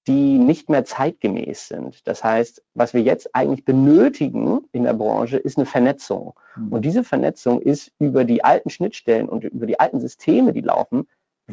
die 0.07 0.39
nicht 0.39 0.69
mehr 0.69 0.85
zeitgemäß 0.85 1.67
sind. 1.67 2.07
Das 2.07 2.23
heißt, 2.23 2.63
was 2.73 2.93
wir 2.93 3.01
jetzt 3.01 3.35
eigentlich 3.35 3.65
benötigen 3.65 4.61
in 4.71 4.83
der 4.83 4.93
Branche, 4.93 5.37
ist 5.37 5.57
eine 5.57 5.65
Vernetzung. 5.65 6.33
Mhm. 6.55 6.73
Und 6.73 6.81
diese 6.83 7.03
Vernetzung 7.03 7.61
ist 7.61 7.91
über 7.99 8.23
die 8.23 8.43
alten 8.43 8.69
Schnittstellen 8.69 9.29
und 9.29 9.43
über 9.43 9.67
die 9.67 9.79
alten 9.79 9.99
Systeme, 9.99 10.53
die 10.53 10.61
laufen, 10.61 11.07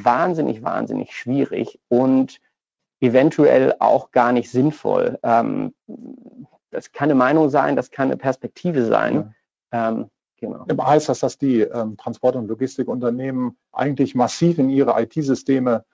wahnsinnig, 0.04 0.62
wahnsinnig 0.62 1.16
schwierig 1.16 1.78
und 1.88 2.40
eventuell 3.00 3.74
auch 3.78 4.10
gar 4.10 4.32
nicht 4.32 4.50
sinnvoll. 4.50 5.18
Ähm, 5.22 5.74
das 6.70 6.92
kann 6.92 7.10
eine 7.10 7.14
Meinung 7.14 7.50
sein, 7.50 7.76
das 7.76 7.90
kann 7.90 8.08
eine 8.08 8.16
Perspektive 8.16 8.84
sein. 8.84 9.34
Ja. 9.72 9.88
Ähm, 9.90 10.10
genau. 10.38 10.66
Heißt 10.84 11.08
das, 11.08 11.20
dass 11.20 11.38
die 11.38 11.60
ähm, 11.60 11.96
Transport- 11.96 12.36
und 12.36 12.48
Logistikunternehmen 12.48 13.56
eigentlich 13.72 14.14
massiv 14.14 14.58
in 14.58 14.70
ihre 14.70 15.00
IT-Systeme 15.00 15.84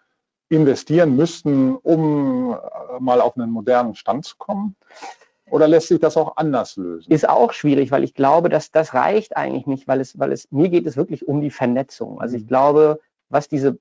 investieren 0.48 1.16
müssten, 1.16 1.76
um 1.76 2.52
äh, 2.52 3.00
mal 3.00 3.20
auf 3.20 3.36
einen 3.36 3.50
modernen 3.50 3.94
Stand 3.94 4.24
zu 4.24 4.36
kommen? 4.36 4.76
Oder 5.50 5.68
lässt 5.68 5.88
sich 5.88 6.00
das 6.00 6.16
auch 6.16 6.36
anders 6.36 6.76
lösen? 6.76 7.12
Ist 7.12 7.28
auch 7.28 7.52
schwierig, 7.52 7.90
weil 7.90 8.04
ich 8.04 8.14
glaube, 8.14 8.48
dass 8.48 8.70
das 8.70 8.94
reicht 8.94 9.36
eigentlich 9.36 9.66
nicht, 9.66 9.86
weil 9.86 10.00
es, 10.00 10.18
weil 10.18 10.32
es, 10.32 10.50
mir 10.50 10.70
geht 10.70 10.86
es 10.86 10.96
wirklich 10.96 11.28
um 11.28 11.40
die 11.40 11.50
Vernetzung. 11.50 12.20
Also 12.20 12.36
ich 12.36 12.44
mhm. 12.44 12.48
glaube, 12.48 13.00
was 13.28 13.48
diese 13.48 13.78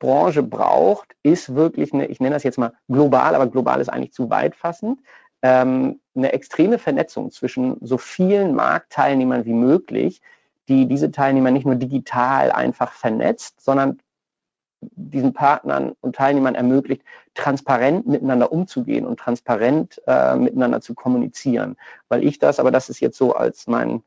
Branche 0.00 0.42
braucht, 0.42 1.14
ist 1.22 1.54
wirklich 1.54 1.94
eine, 1.94 2.06
ich 2.06 2.18
nenne 2.18 2.34
das 2.34 2.42
jetzt 2.42 2.58
mal 2.58 2.72
global, 2.88 3.36
aber 3.36 3.46
global 3.46 3.80
ist 3.80 3.88
eigentlich 3.88 4.12
zu 4.12 4.30
weit 4.30 4.56
fassend, 4.56 4.98
ähm, 5.42 6.00
eine 6.16 6.32
extreme 6.32 6.78
Vernetzung 6.78 7.30
zwischen 7.30 7.76
so 7.80 7.98
vielen 7.98 8.54
Marktteilnehmern 8.56 9.44
wie 9.44 9.52
möglich, 9.52 10.20
die 10.68 10.86
diese 10.86 11.12
Teilnehmer 11.12 11.50
nicht 11.50 11.66
nur 11.66 11.76
digital 11.76 12.50
einfach 12.50 12.92
vernetzt, 12.92 13.60
sondern 13.60 14.00
diesen 14.80 15.34
Partnern 15.34 15.92
und 16.00 16.16
Teilnehmern 16.16 16.54
ermöglicht, 16.54 17.02
transparent 17.34 18.06
miteinander 18.06 18.50
umzugehen 18.50 19.06
und 19.06 19.20
transparent 19.20 20.00
äh, 20.06 20.36
miteinander 20.36 20.80
zu 20.80 20.94
kommunizieren. 20.94 21.76
Weil 22.08 22.24
ich 22.24 22.38
das, 22.38 22.58
aber 22.58 22.70
das 22.70 22.88
ist 22.88 23.00
jetzt 23.00 23.18
so 23.18 23.34
als 23.34 23.66
mein, 23.66 24.02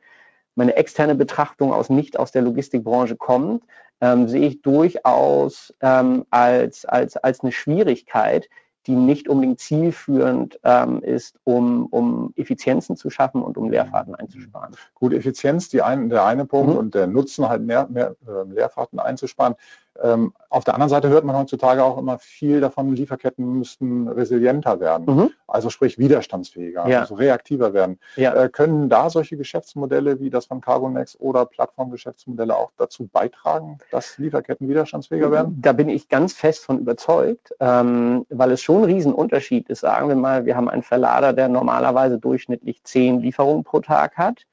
meine 0.56 0.76
externe 0.76 1.16
Betrachtung 1.16 1.74
aus 1.74 1.90
nicht 1.90 2.18
aus 2.18 2.32
der 2.32 2.42
Logistikbranche 2.42 3.16
kommt, 3.16 3.64
ähm, 4.02 4.28
sehe 4.28 4.48
ich 4.48 4.62
durchaus 4.62 5.74
ähm, 5.82 6.26
als, 6.30 6.86
als, 6.86 7.18
als 7.18 7.40
eine 7.42 7.52
Schwierigkeit, 7.52 8.50
die 8.86 8.96
nicht 8.96 9.30
unbedingt 9.30 9.60
zielführend 9.60 10.60
ähm, 10.64 11.02
ist, 11.02 11.40
um, 11.46 11.86
um 11.86 12.34
Effizienzen 12.36 12.98
zu 12.98 13.10
schaffen 13.10 13.42
und 13.42 13.58
um 13.58 13.70
Leerfahrten 13.70 14.14
einzusparen. 14.14 14.76
Gut, 14.94 15.14
Effizienz, 15.14 15.70
die 15.70 15.82
ein, 15.82 16.10
der 16.10 16.26
eine 16.26 16.46
Punkt 16.46 16.74
mhm. 16.74 16.78
und 16.78 16.96
der 16.96 17.08
Nutzen 17.08 17.48
halt 17.48 17.62
mehr, 17.62 17.88
mehr 17.90 18.16
äh, 18.28 18.44
Leerfahrten 18.54 19.00
einzusparen. 19.00 19.56
Ähm, 20.02 20.34
auf 20.50 20.64
der 20.64 20.74
anderen 20.74 20.90
Seite 20.90 21.10
hört 21.10 21.24
man 21.24 21.36
heutzutage 21.36 21.84
auch 21.84 21.98
immer 21.98 22.18
viel 22.18 22.62
davon, 22.62 22.96
Lieferketten 22.96 23.60
müssten 23.60 24.08
resilienter 24.08 24.80
werden, 24.80 25.06
mhm. 25.06 25.30
also 25.48 25.70
sprich 25.70 26.00
widerstandsfähiger, 26.00 26.88
ja. 26.88 27.02
also 27.02 27.16
reaktiver 27.16 27.74
werden. 27.74 28.00
Ja. 28.16 28.34
Äh, 28.34 28.50
können 28.50 28.90
da 28.90 29.10
solche 29.10 29.38
Geschäftsmodelle 29.38 30.20
wie 30.20 30.32
das 30.32 30.48
von 30.48 30.62
Cargonex 30.62 31.20
oder 31.20 31.46
Plattformgeschäftsmodelle 31.46 32.56
auch 32.56 32.72
dazu 32.78 33.08
beitragen, 33.08 33.78
dass 33.92 34.18
Lieferketten 34.18 34.68
widerstandsfähiger 34.68 35.32
werden? 35.32 35.60
Da 35.62 35.74
bin 35.74 35.90
ich 35.90 36.10
ganz 36.10 36.34
fest 36.34 36.66
von 36.66 36.80
überzeugt, 36.80 37.54
ähm, 37.60 38.26
weil 38.30 38.52
es 38.52 38.62
schon 38.62 38.82
ein 38.82 38.86
Riesenunterschied 38.86 39.70
ist. 39.70 39.82
Sagen 39.82 40.10
wir 40.10 40.16
mal, 40.16 40.46
wir 40.46 40.56
haben 40.56 40.70
einen 40.70 40.84
Verlader, 40.84 41.34
der 41.34 41.50
normalerweise 41.50 42.18
durchschnittlich 42.18 42.84
zehn 42.84 43.20
Lieferungen 43.20 43.64
pro 43.64 43.80
Tag 43.80 44.18
hat. 44.18 44.46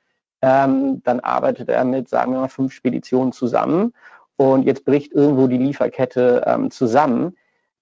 Ähm, 0.43 1.03
dann 1.05 1.21
arbeitet 1.21 1.69
er 1.69 1.85
mit, 1.85 2.09
sagen 2.09 2.33
wir 2.33 2.41
mal, 2.41 2.49
fünf 2.49 2.73
Speditionen 2.73 3.33
zusammen 3.33 3.93
und 4.41 4.63
jetzt 4.63 4.87
bricht 4.87 5.13
irgendwo 5.13 5.49
die 5.49 5.59
Lieferkette 5.59 6.45
ähm, 6.47 6.71
zusammen, 6.71 7.37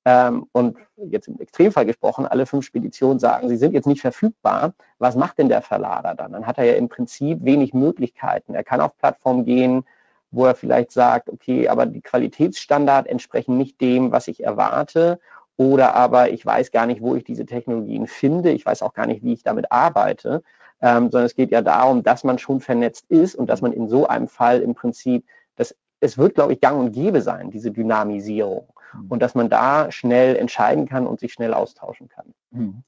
ähm, 0.05 0.49
und 0.51 0.77
jetzt 0.97 1.29
im 1.29 1.39
Extremfall 1.39 1.87
gesprochen, 1.87 2.27
alle 2.27 2.47
fünf 2.47 2.65
Speditionen 2.65 3.21
sagen, 3.21 3.49
sie 3.49 3.57
sind 3.57 3.75
jetzt 3.75 3.87
nicht 3.87 4.01
verfügbar, 4.01 4.75
was 4.99 5.15
macht 5.15 5.39
denn 5.39 5.49
der 5.49 5.63
Verlader 5.63 6.17
dann? 6.17 6.33
Dann 6.33 6.49
hat 6.49 6.59
er 6.59 6.65
ja 6.65 6.75
im 6.75 6.89
Prinzip 6.89 7.45
wenig 7.45 7.75
Möglichkeiten. 7.75 8.55
Er 8.55 8.65
kann 8.65 8.81
auf 8.81 8.99
Plattformen 8.99 9.45
gehen, 9.45 9.85
wo 10.33 10.47
er 10.47 10.57
vielleicht 10.57 10.91
sagt, 10.91 11.29
okay, 11.29 11.69
aber 11.69 11.87
die 11.87 12.01
Qualitätsstandard 12.01 13.07
entsprechen 13.07 13.57
nicht 13.57 13.81
dem, 13.81 14.11
was 14.11 14.27
ich 14.27 14.43
erwarte. 14.43 15.21
Oder 15.57 15.95
aber 15.95 16.31
ich 16.31 16.45
weiß 16.45 16.73
gar 16.73 16.87
nicht, 16.87 17.03
wo 17.03 17.15
ich 17.15 17.23
diese 17.23 17.47
Technologien 17.47 18.09
finde. 18.09 18.51
Ich 18.51 18.67
weiß 18.67 18.83
auch 18.83 18.95
gar 18.95 19.07
nicht, 19.07 19.23
wie 19.23 19.35
ich 19.35 19.45
damit 19.45 19.71
arbeite. 19.71 20.43
Ähm, 20.83 21.13
sondern 21.13 21.27
es 21.27 21.37
geht 21.37 21.53
ja 21.53 21.63
darum, 21.63 22.03
dass 22.03 22.25
man 22.25 22.41
schon 22.41 22.61
vernetzt 22.61 23.05
ist 23.11 23.37
und 23.37 23.49
dass 23.49 23.63
man 23.63 23.73
in 23.73 23.89
so 23.89 24.09
einem 24.09 24.27
Fall 24.27 24.61
im 24.61 24.75
Prinzip, 24.75 25.25
das, 25.55 25.77
es 26.01 26.19
wird, 26.19 26.35
glaube 26.35 26.53
ich, 26.53 26.61
gang 26.61 26.79
und 26.79 26.93
gäbe 26.93 27.23
sein, 27.23 27.51
diese 27.51 27.71
Dynamisierung. 27.71 28.69
Mhm. 28.95 29.07
Und 29.09 29.23
dass 29.23 29.35
man 29.35 29.49
da 29.49 29.91
schnell 29.91 30.37
entscheiden 30.37 30.87
kann 30.87 31.07
und 31.07 31.21
sich 31.21 31.33
schnell 31.33 31.55
austauschen 31.55 32.09
kann. 32.09 32.35
Mhm. 32.51 32.83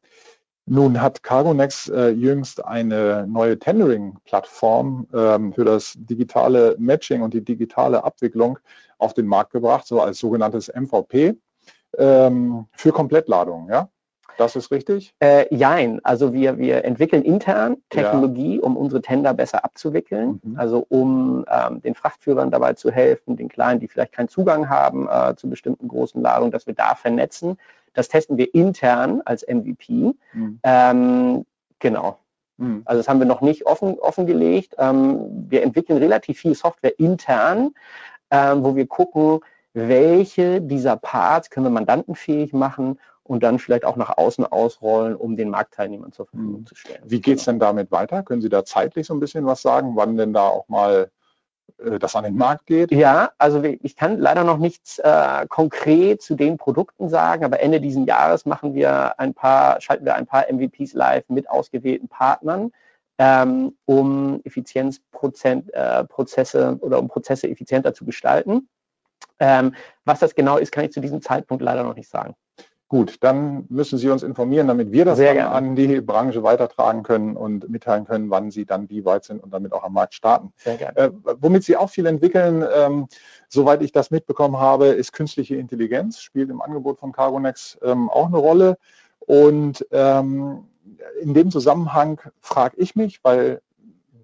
Nun 0.66 1.00
hat 1.02 1.22
Cargonex 1.22 1.88
äh, 1.88 2.10
jüngst 2.10 2.64
eine 2.64 3.26
neue 3.26 3.58
Tendering-Plattform 3.58 5.08
ähm, 5.12 5.52
für 5.52 5.64
das 5.64 5.94
digitale 5.96 6.76
Matching 6.78 7.22
und 7.22 7.34
die 7.34 7.44
digitale 7.44 8.04
Abwicklung 8.04 8.58
auf 8.98 9.14
den 9.14 9.26
Markt 9.26 9.52
gebracht, 9.52 9.86
so 9.86 10.00
als 10.00 10.18
sogenanntes 10.18 10.68
MVP 10.72 11.34
ähm, 11.98 12.66
für 12.72 12.92
Komplettladungen. 12.92 13.68
Ja? 13.68 13.88
Das 14.38 14.56
ist 14.56 14.70
richtig? 14.70 15.14
Äh, 15.20 15.54
jein. 15.54 16.00
Also 16.04 16.32
wir, 16.32 16.58
wir 16.58 16.84
entwickeln 16.84 17.22
intern 17.22 17.76
Technologie, 17.90 18.56
ja. 18.56 18.62
um 18.62 18.76
unsere 18.76 19.02
Tender 19.02 19.34
besser 19.34 19.64
abzuwickeln. 19.64 20.40
Mhm. 20.42 20.58
Also 20.58 20.86
um 20.88 21.44
ähm, 21.50 21.82
den 21.82 21.94
Frachtführern 21.94 22.50
dabei 22.50 22.74
zu 22.74 22.90
helfen, 22.90 23.36
den 23.36 23.48
Kleinen, 23.48 23.80
die 23.80 23.88
vielleicht 23.88 24.12
keinen 24.12 24.28
Zugang 24.28 24.68
haben 24.68 25.08
äh, 25.08 25.34
zu 25.36 25.48
bestimmten 25.48 25.88
großen 25.88 26.20
Ladungen, 26.20 26.52
dass 26.52 26.66
wir 26.66 26.74
da 26.74 26.94
vernetzen 26.94 27.56
das 27.94 28.08
testen 28.08 28.38
wir 28.38 28.54
intern 28.54 29.22
als 29.24 29.46
MVP. 29.46 30.14
Mhm. 30.32 30.60
Ähm, 30.62 31.46
genau. 31.78 32.18
Mhm. 32.56 32.82
Also 32.84 33.00
das 33.00 33.08
haben 33.08 33.18
wir 33.18 33.26
noch 33.26 33.40
nicht 33.40 33.66
offen, 33.66 33.98
offengelegt. 33.98 34.74
Ähm, 34.78 35.46
wir 35.48 35.62
entwickeln 35.62 35.98
relativ 35.98 36.38
viel 36.38 36.54
Software 36.54 36.98
intern, 36.98 37.70
ähm, 38.30 38.64
wo 38.64 38.76
wir 38.76 38.86
gucken, 38.86 39.40
welche 39.72 40.60
dieser 40.60 40.96
Parts 40.96 41.50
können 41.50 41.66
wir 41.66 41.70
mandantenfähig 41.70 42.52
machen 42.52 42.98
und 43.30 43.44
dann 43.44 43.60
vielleicht 43.60 43.84
auch 43.84 43.94
nach 43.94 44.18
außen 44.18 44.44
ausrollen, 44.44 45.14
um 45.14 45.36
den 45.36 45.50
Marktteilnehmern 45.50 46.10
zur 46.10 46.26
Verfügung 46.26 46.62
mhm. 46.62 46.66
zu 46.66 46.74
stellen. 46.74 47.00
Wie 47.04 47.20
geht 47.20 47.38
es 47.38 47.44
denn 47.44 47.60
damit 47.60 47.92
weiter? 47.92 48.24
Können 48.24 48.42
Sie 48.42 48.48
da 48.48 48.64
zeitlich 48.64 49.06
so 49.06 49.14
ein 49.14 49.20
bisschen 49.20 49.46
was 49.46 49.62
sagen, 49.62 49.94
wann 49.94 50.16
denn 50.16 50.32
da 50.32 50.48
auch 50.48 50.68
mal 50.68 51.12
äh, 51.78 52.00
das 52.00 52.16
an 52.16 52.24
den 52.24 52.36
Markt 52.36 52.66
geht? 52.66 52.90
Ja, 52.90 53.30
also 53.38 53.62
ich 53.62 53.94
kann 53.94 54.18
leider 54.18 54.42
noch 54.42 54.58
nichts 54.58 54.98
äh, 54.98 55.46
konkret 55.48 56.22
zu 56.22 56.34
den 56.34 56.56
Produkten 56.56 57.08
sagen, 57.08 57.44
aber 57.44 57.60
Ende 57.60 57.80
dieses 57.80 58.04
Jahres 58.04 58.46
machen 58.46 58.74
wir 58.74 59.20
ein 59.20 59.32
paar, 59.32 59.80
schalten 59.80 60.04
wir 60.04 60.16
ein 60.16 60.26
paar 60.26 60.46
MVPs 60.52 60.94
live 60.94 61.28
mit 61.28 61.48
ausgewählten 61.48 62.08
Partnern, 62.08 62.72
ähm, 63.18 63.76
um 63.84 64.40
Effizienzprozesse 64.42 65.68
äh, 65.72 66.84
oder 66.84 66.98
um 66.98 67.06
Prozesse 67.06 67.48
effizienter 67.48 67.94
zu 67.94 68.04
gestalten. 68.04 68.68
Ähm, 69.38 69.76
was 70.04 70.18
das 70.18 70.34
genau 70.34 70.58
ist, 70.58 70.72
kann 70.72 70.84
ich 70.84 70.90
zu 70.90 71.00
diesem 71.00 71.22
Zeitpunkt 71.22 71.62
leider 71.62 71.84
noch 71.84 71.94
nicht 71.94 72.08
sagen. 72.08 72.34
Gut, 72.90 73.18
dann 73.20 73.66
müssen 73.68 73.98
Sie 73.98 74.10
uns 74.10 74.24
informieren, 74.24 74.66
damit 74.66 74.90
wir 74.90 75.04
das 75.04 75.20
an 75.20 75.76
die 75.76 76.00
Branche 76.00 76.42
weitertragen 76.42 77.04
können 77.04 77.36
und 77.36 77.70
mitteilen 77.70 78.04
können, 78.04 78.30
wann 78.30 78.50
Sie 78.50 78.66
dann 78.66 78.90
wie 78.90 79.04
weit 79.04 79.22
sind 79.22 79.40
und 79.40 79.54
damit 79.54 79.72
auch 79.72 79.84
am 79.84 79.92
Markt 79.92 80.12
starten. 80.12 80.52
Sehr 80.56 80.76
gerne. 80.76 80.98
Äh, 80.98 81.10
womit 81.40 81.62
Sie 81.62 81.76
auch 81.76 81.88
viel 81.88 82.06
entwickeln, 82.06 82.64
ähm, 82.74 83.06
soweit 83.48 83.82
ich 83.82 83.92
das 83.92 84.10
mitbekommen 84.10 84.56
habe, 84.58 84.86
ist 84.86 85.12
künstliche 85.12 85.54
Intelligenz, 85.54 86.20
spielt 86.20 86.50
im 86.50 86.60
Angebot 86.60 86.98
von 86.98 87.12
Cargonex 87.12 87.78
ähm, 87.80 88.10
auch 88.10 88.26
eine 88.26 88.38
Rolle. 88.38 88.76
Und 89.20 89.86
ähm, 89.92 90.64
in 91.20 91.32
dem 91.32 91.52
Zusammenhang 91.52 92.20
frage 92.40 92.76
ich 92.78 92.96
mich, 92.96 93.22
weil 93.22 93.62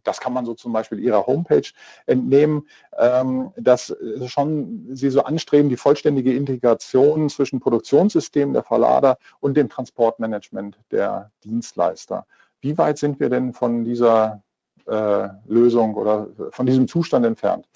das 0.06 0.20
kann 0.20 0.32
man 0.32 0.44
so 0.44 0.54
zum 0.54 0.72
Beispiel 0.72 0.98
ihrer 0.98 1.26
Homepage 1.26 1.68
entnehmen, 2.06 2.66
ähm, 2.98 3.52
dass 3.56 3.90
äh, 3.90 4.28
schon 4.28 4.86
sie 4.92 5.10
so 5.10 5.22
anstreben, 5.22 5.68
die 5.68 5.76
vollständige 5.76 6.34
Integration 6.34 7.28
zwischen 7.28 7.60
Produktionssystemen 7.60 8.54
der 8.54 8.62
Verlader 8.62 9.18
und 9.40 9.56
dem 9.56 9.68
Transportmanagement 9.68 10.78
der 10.90 11.30
Dienstleister. 11.44 12.26
Wie 12.60 12.78
weit 12.78 12.98
sind 12.98 13.20
wir 13.20 13.30
denn 13.30 13.52
von 13.52 13.84
dieser 13.84 14.42
äh, 14.86 15.28
Lösung 15.46 15.94
oder 15.94 16.28
von 16.50 16.66
diesem 16.66 16.88
Zustand 16.88 17.26
entfernt? 17.26 17.68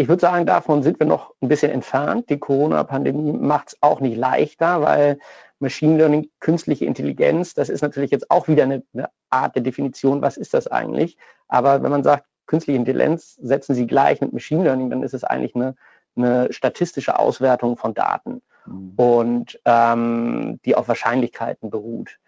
Ich 0.00 0.08
würde 0.08 0.22
sagen, 0.22 0.46
davon 0.46 0.82
sind 0.82 0.98
wir 0.98 1.06
noch 1.06 1.34
ein 1.42 1.48
bisschen 1.48 1.70
entfernt. 1.70 2.30
Die 2.30 2.38
Corona-Pandemie 2.38 3.32
macht 3.32 3.68
es 3.68 3.76
auch 3.82 4.00
nicht 4.00 4.16
leichter, 4.16 4.80
weil 4.80 5.18
Machine 5.58 5.98
Learning, 5.98 6.30
künstliche 6.40 6.86
Intelligenz, 6.86 7.52
das 7.52 7.68
ist 7.68 7.82
natürlich 7.82 8.10
jetzt 8.10 8.30
auch 8.30 8.48
wieder 8.48 8.62
eine, 8.62 8.82
eine 8.94 9.10
Art 9.28 9.56
der 9.56 9.62
Definition, 9.62 10.22
was 10.22 10.38
ist 10.38 10.54
das 10.54 10.68
eigentlich? 10.68 11.18
Aber 11.48 11.82
wenn 11.82 11.90
man 11.90 12.02
sagt, 12.02 12.24
künstliche 12.46 12.78
Intelligenz 12.78 13.34
setzen 13.42 13.74
Sie 13.74 13.86
gleich 13.86 14.22
mit 14.22 14.32
Machine 14.32 14.64
Learning, 14.64 14.88
dann 14.88 15.02
ist 15.02 15.12
es 15.12 15.22
eigentlich 15.22 15.54
eine, 15.54 15.74
eine 16.16 16.50
statistische 16.50 17.18
Auswertung 17.18 17.76
von 17.76 17.92
Daten 17.92 18.40
mhm. 18.64 18.92
und 18.96 19.60
ähm, 19.66 20.60
die 20.64 20.76
auf 20.76 20.88
Wahrscheinlichkeiten 20.88 21.68
beruht. 21.68 22.18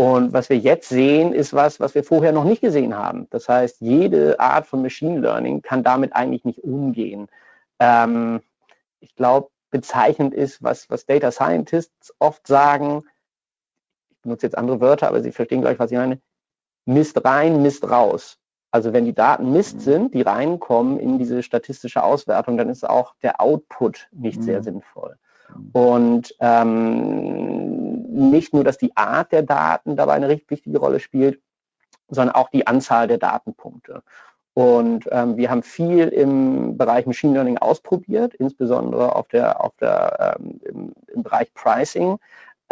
Und 0.00 0.32
was 0.32 0.48
wir 0.48 0.56
jetzt 0.56 0.88
sehen, 0.88 1.34
ist 1.34 1.52
was, 1.52 1.78
was 1.78 1.94
wir 1.94 2.02
vorher 2.02 2.32
noch 2.32 2.44
nicht 2.44 2.62
gesehen 2.62 2.96
haben. 2.96 3.26
Das 3.28 3.50
heißt, 3.50 3.82
jede 3.82 4.40
Art 4.40 4.66
von 4.66 4.80
Machine 4.80 5.20
Learning 5.20 5.60
kann 5.60 5.82
damit 5.82 6.16
eigentlich 6.16 6.46
nicht 6.46 6.64
umgehen. 6.64 7.28
Ähm, 7.78 8.40
ich 9.00 9.14
glaube, 9.14 9.50
bezeichnend 9.70 10.32
ist, 10.32 10.62
was, 10.62 10.88
was 10.88 11.04
Data 11.04 11.30
Scientists 11.30 12.14
oft 12.18 12.46
sagen, 12.46 13.04
ich 14.08 14.16
benutze 14.22 14.46
jetzt 14.46 14.56
andere 14.56 14.80
Wörter, 14.80 15.06
aber 15.06 15.20
Sie 15.20 15.32
verstehen 15.32 15.60
gleich, 15.60 15.78
was 15.78 15.90
ich 15.90 15.98
meine, 15.98 16.18
Mist 16.86 17.22
rein, 17.22 17.60
Mist 17.60 17.84
raus. 17.84 18.38
Also 18.70 18.94
wenn 18.94 19.04
die 19.04 19.14
Daten 19.14 19.52
Mist 19.52 19.74
mhm. 19.74 19.80
sind, 19.80 20.14
die 20.14 20.22
reinkommen 20.22 20.98
in 20.98 21.18
diese 21.18 21.42
statistische 21.42 22.02
Auswertung, 22.02 22.56
dann 22.56 22.70
ist 22.70 22.88
auch 22.88 23.16
der 23.22 23.42
Output 23.42 24.08
nicht 24.12 24.38
mhm. 24.38 24.44
sehr 24.44 24.62
sinnvoll. 24.62 25.18
Und 25.72 26.34
ähm, 26.40 27.79
nicht 28.20 28.52
nur, 28.52 28.64
dass 28.64 28.78
die 28.78 28.96
Art 28.96 29.32
der 29.32 29.42
Daten 29.42 29.96
dabei 29.96 30.14
eine 30.14 30.28
richtig 30.28 30.50
wichtige 30.50 30.78
Rolle 30.78 31.00
spielt, 31.00 31.40
sondern 32.08 32.34
auch 32.34 32.50
die 32.50 32.66
Anzahl 32.66 33.08
der 33.08 33.18
Datenpunkte. 33.18 34.02
Und 34.52 35.08
ähm, 35.12 35.36
wir 35.36 35.50
haben 35.50 35.62
viel 35.62 36.08
im 36.08 36.76
Bereich 36.76 37.06
Machine 37.06 37.34
Learning 37.34 37.58
ausprobiert, 37.58 38.34
insbesondere 38.34 39.14
auf 39.14 39.28
der, 39.28 39.60
auf 39.64 39.72
der, 39.80 40.36
ähm, 40.38 40.60
im, 40.64 40.92
im 41.14 41.22
Bereich 41.22 41.54
Pricing 41.54 42.18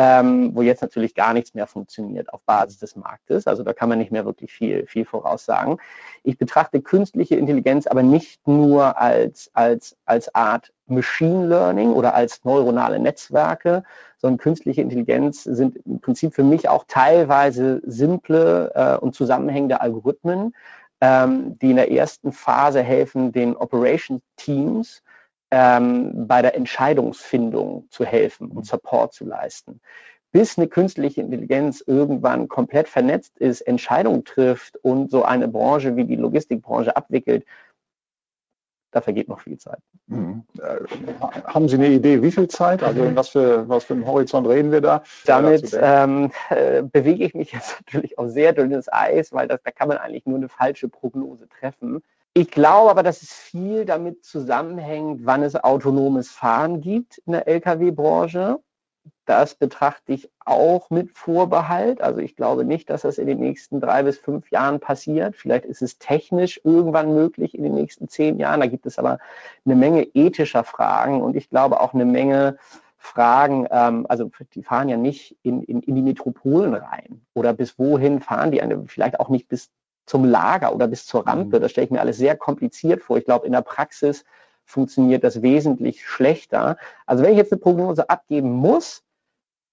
ähm, 0.01 0.55
wo 0.55 0.63
jetzt 0.63 0.81
natürlich 0.81 1.17
gar 1.17 1.33
nichts 1.33 1.55
mehr 1.55 1.67
funktioniert 1.67 2.33
auf 2.33 2.41
Basis 2.43 2.79
des 2.79 2.95
Marktes. 2.95 3.49
Also 3.49 3.65
da 3.65 3.73
kann 3.73 3.89
man 3.89 3.99
nicht 3.99 4.13
mehr 4.13 4.25
wirklich 4.25 4.53
viel, 4.53 4.87
viel 4.87 5.05
voraussagen. 5.05 5.79
Ich 6.23 6.39
betrachte 6.39 6.81
künstliche 6.81 7.35
Intelligenz 7.35 7.89
aber 7.89 8.05
nicht 8.05 8.47
nur 8.47 8.97
als, 8.97 9.51
als, 9.55 9.97
als 10.05 10.33
Art 10.37 10.73
Machine 10.87 11.49
Learning 11.49 11.93
oder 11.93 12.15
als 12.15 12.45
neuronale 12.45 13.01
Netzwerke, 13.01 13.83
sondern 14.19 14.39
künstliche 14.39 14.83
Intelligenz 14.83 15.43
sind 15.43 15.77
im 15.85 16.01
Prinzip 16.01 16.33
für 16.33 16.45
mich 16.45 16.69
auch 16.69 16.85
teilweise 16.87 17.83
simple 17.85 18.71
äh, 18.75 18.97
und 18.99 19.17
zusammenhängende 19.17 19.81
Algorithmen, 19.81 20.55
ähm, 21.01 21.59
die 21.59 21.71
in 21.71 21.77
der 21.77 21.91
ersten 21.91 22.31
Phase 22.31 22.83
helfen, 22.83 23.33
den 23.33 23.57
Operation 23.57 24.23
Teams 24.37 25.03
ähm, 25.51 26.27
bei 26.27 26.43
der 26.43 26.55
Entscheidungsfindung 26.55 27.87
zu 27.91 28.05
helfen 28.05 28.51
und 28.51 28.67
Support 28.67 29.15
zu 29.15 29.25
leisten. 29.25 29.81
Bis 30.31 30.59
eine 30.59 30.69
künstliche 30.69 31.23
Intelligenz 31.23 31.83
irgendwann 31.87 32.49
komplett 32.49 32.89
vernetzt 32.89 33.39
ist, 33.39 33.63
Entscheidungen 33.63 34.25
trifft 34.25 34.77
und 34.77 35.11
so 35.11 35.23
eine 35.23 35.49
Branche 35.49 35.97
wie 35.97 36.05
die 36.05 36.17
Logistikbranche 36.17 36.95
abwickelt, 36.95 37.45
da 38.91 39.03
vergeht 39.03 39.29
noch 39.29 39.41
viel 39.41 39.59
Zeit. 39.59 39.81
Mhm. 40.07 40.45
Äh, 40.59 40.79
haben 41.45 41.69
Sie 41.69 41.77
eine 41.77 41.89
Idee, 41.89 42.23
wie 42.23 42.33
viel 42.33 42.49
Zeit? 42.49 42.83
Also 42.83 43.15
was 43.15 43.29
für, 43.29 43.69
was 43.69 43.85
für 43.85 43.95
einen 43.95 44.07
Horizont 44.07 44.47
reden 44.49 44.73
wir 44.73 44.81
da? 44.81 45.03
Damit 45.27 45.77
ähm, 45.79 46.31
äh, 46.49 46.83
bewege 46.83 47.25
ich 47.25 47.35
mich 47.35 47.53
jetzt 47.53 47.81
natürlich 47.87 48.19
auf 48.19 48.31
sehr 48.31 48.53
dünnes 48.53 48.91
Eis, 48.91 49.33
weil 49.33 49.47
das, 49.47 49.61
da 49.63 49.71
kann 49.71 49.89
man 49.89 49.99
eigentlich 49.99 50.25
nur 50.25 50.39
eine 50.39 50.49
falsche 50.49 50.89
Prognose 50.89 51.49
treffen. 51.49 52.03
Ich 52.39 52.53
glaube 52.53 52.89
aber, 52.89 53.03
dass 53.03 53.21
es 53.21 53.33
viel 53.33 53.85
damit 53.85 54.25
zusammenhängt, 54.25 55.27
wann 55.27 55.43
es 55.43 55.57
autonomes 55.57 56.31
Fahren 56.31 56.81
gibt 56.81 57.19
in 57.27 57.33
der 57.33 57.49
Lkw-Branche. 57.49 58.61
Das 59.27 59.57
betrachte 59.57 60.13
ich 60.13 60.31
auch 60.45 60.89
mit 60.89 61.11
Vorbehalt. 61.11 62.01
Also 62.01 62.21
ich 62.21 62.37
glaube 62.37 62.65
nicht, 62.65 62.91
dass 62.91 63.03
das 63.03 63.19
in 63.19 63.27
den 63.27 63.41
nächsten 63.41 63.81
drei 63.81 64.05
bis 64.05 64.19
fünf 64.19 64.53
Jahren 64.53 64.79
passiert. 64.79 65.35
Vielleicht 65.35 65.65
ist 65.65 65.83
es 65.83 65.99
technisch 65.99 66.61
irgendwann 66.63 67.13
möglich 67.13 67.57
in 67.57 67.65
den 67.65 67.75
nächsten 67.75 68.09
zehn 68.09 68.39
Jahren. 68.39 68.61
Da 68.61 68.69
gibt 68.69 68.87
es 68.87 69.01
aber 69.01 69.19
eine 69.65 69.75
Menge 69.75 70.05
ethischer 70.15 70.63
Fragen 70.63 71.21
und 71.23 71.35
ich 71.35 71.51
glaube 71.51 71.81
auch 71.81 71.93
eine 71.93 72.05
Menge 72.05 72.57
Fragen, 72.99 73.67
ähm, 73.73 74.07
also 74.09 74.31
die 74.55 74.63
fahren 74.63 74.89
ja 74.89 74.97
nicht 74.97 75.37
in, 75.43 75.65
in, 75.65 75.81
in 75.83 75.97
die 75.97 76.03
Metropolen 76.03 76.75
rein 76.75 77.23
oder 77.35 77.53
bis 77.53 77.81
wohin 77.81 78.21
fahren 78.21 78.53
die, 78.53 78.63
vielleicht 78.87 79.19
auch 79.19 79.29
nicht 79.29 79.49
bis 79.49 79.71
zum 80.09 80.25
Lager 80.25 80.75
oder 80.75 80.89
bis 80.89 81.07
zur 81.07 81.27
Rampe. 81.27 81.59
Mhm. 81.59 81.63
Das 81.63 81.71
stelle 81.71 81.85
ich 81.85 81.91
mir 81.91 82.01
alles 82.01 82.17
sehr 82.17 82.37
kompliziert 82.37 83.03
vor. 83.03 83.19
Ich 83.19 83.25
glaube, 83.25 83.47
in 83.47 83.53
der 83.53 83.63
Praxis 83.63 84.25
funktioniert 84.65 85.23
das 85.25 85.43
wesentlich 85.43 86.07
schlechter. 86.07 86.77
Also 87.07 87.23
wenn 87.23 87.33
ich 87.33 87.39
jetzt 87.39 87.53
eine 87.53 87.61
Prognose 87.61 88.09
abgeben 88.11 88.51
muss 88.51 89.03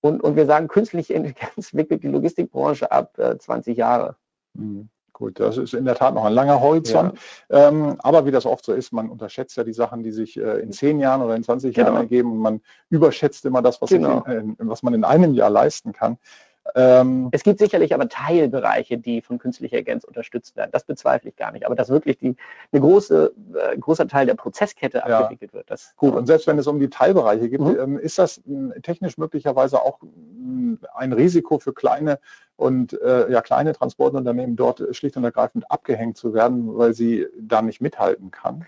und, 0.02 0.22
und 0.22 0.36
wir 0.36 0.46
sagen, 0.46 0.68
künstliche 0.68 1.14
Intelligenz 1.14 1.74
wickelt 1.74 2.04
die 2.04 2.10
Logistikbranche 2.10 2.92
ab 2.92 3.18
äh, 3.18 3.38
20 3.38 3.78
Jahre. 3.78 4.16
Mhm. 4.54 4.90
Gut, 5.14 5.40
das 5.40 5.58
ist 5.58 5.74
in 5.74 5.86
der 5.86 5.96
Tat 5.96 6.14
noch 6.14 6.26
ein 6.26 6.34
langer 6.34 6.60
Horizont. 6.60 7.18
Ja. 7.50 7.70
Ähm, 7.70 7.96
aber 8.00 8.26
wie 8.26 8.32
das 8.32 8.46
oft 8.46 8.66
so 8.66 8.74
ist, 8.74 8.92
man 8.92 9.10
unterschätzt 9.10 9.56
ja 9.56 9.64
die 9.64 9.72
Sachen, 9.72 10.04
die 10.04 10.12
sich 10.12 10.36
äh, 10.36 10.60
in 10.60 10.74
zehn 10.74 11.00
Jahren 11.00 11.22
oder 11.22 11.38
in 11.38 11.44
20 11.44 11.74
genau. 11.74 11.88
Jahren 11.88 12.02
ergeben 12.02 12.34
und 12.34 12.40
man 12.40 12.62
überschätzt 12.90 13.46
immer 13.46 13.62
das, 13.62 13.82
was, 13.82 13.92
genau. 13.92 14.26
in, 14.26 14.56
in, 14.56 14.68
was 14.68 14.84
man 14.84 14.94
in 14.94 15.06
einem 15.06 15.34
Jahr 15.34 15.50
leisten 15.50 15.94
kann. 15.94 16.18
Ähm, 16.74 17.30
es 17.32 17.44
gibt 17.44 17.60
sicherlich 17.60 17.94
aber 17.94 18.10
Teilbereiche, 18.10 18.98
die 18.98 19.22
von 19.22 19.38
künstlicher 19.38 19.78
Intelligenz 19.78 20.04
unterstützt 20.04 20.56
werden. 20.56 20.72
Das 20.72 20.84
bezweifle 20.84 21.30
ich 21.30 21.36
gar 21.36 21.52
nicht. 21.52 21.66
Aber 21.66 21.76
dass 21.76 21.90
wirklich 21.90 22.18
die, 22.18 22.36
eine 22.72 22.82
große, 22.82 23.34
äh, 23.54 23.78
großer 23.78 24.08
Teil 24.08 24.26
der 24.26 24.34
Prozesskette 24.34 25.04
ja. 25.08 25.20
abgewickelt 25.20 25.54
wird. 25.54 25.70
Das 25.70 25.94
Gut, 25.96 26.16
und 26.16 26.26
selbst 26.26 26.48
wenn 26.48 26.58
es 26.58 26.66
um 26.66 26.80
die 26.80 26.90
Teilbereiche 26.90 27.50
geht, 27.50 27.60
mhm. 27.60 27.78
ähm, 27.80 28.00
ist 28.00 28.18
das 28.18 28.40
äh, 28.40 28.82
technisch 28.82 29.18
möglicherweise 29.18 29.82
auch 29.82 30.02
äh, 30.02 30.78
ein 30.96 31.14
Risiko 31.14 31.60
für 31.60 31.74
kleine 31.74 32.20
und 32.56 33.00
äh, 33.00 33.32
ja, 33.32 33.42
kleine 33.42 33.74
Transportunternehmen 33.74 34.56
dort 34.56 34.82
schlicht 34.96 35.18
und 35.18 35.24
ergreifend 35.24 35.70
abgehängt 35.70 36.18
zu 36.18 36.34
werden, 36.34 36.76
weil 36.78 36.94
sie 36.94 37.28
da 37.40 37.62
nicht 37.62 37.82
mithalten 37.82 38.32
kann? 38.32 38.66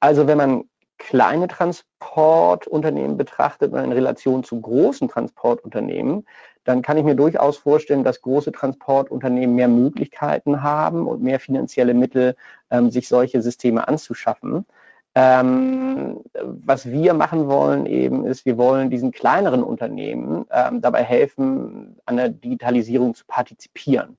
Also 0.00 0.26
wenn 0.26 0.38
man 0.38 0.64
kleine 0.98 1.48
Transportunternehmen 1.48 3.16
betrachtet 3.16 3.72
in 3.72 3.92
Relation 3.92 4.44
zu 4.44 4.60
großen 4.60 5.08
Transportunternehmen, 5.08 6.26
dann 6.64 6.82
kann 6.82 6.96
ich 6.96 7.04
mir 7.04 7.14
durchaus 7.14 7.56
vorstellen, 7.56 8.04
dass 8.04 8.20
große 8.20 8.52
Transportunternehmen 8.52 9.56
mehr 9.56 9.68
Möglichkeiten 9.68 10.62
haben 10.62 11.06
und 11.06 11.22
mehr 11.22 11.40
finanzielle 11.40 11.94
Mittel, 11.94 12.36
ähm, 12.70 12.90
sich 12.90 13.08
solche 13.08 13.40
Systeme 13.42 13.88
anzuschaffen. 13.88 14.66
Ähm, 15.14 16.20
was 16.34 16.88
wir 16.88 17.14
machen 17.14 17.48
wollen 17.48 17.86
eben 17.86 18.24
ist, 18.26 18.46
wir 18.46 18.56
wollen 18.58 18.90
diesen 18.90 19.10
kleineren 19.10 19.64
Unternehmen 19.64 20.46
ähm, 20.52 20.80
dabei 20.80 21.02
helfen, 21.02 21.96
an 22.06 22.16
der 22.16 22.28
Digitalisierung 22.28 23.14
zu 23.14 23.24
partizipieren. 23.26 24.18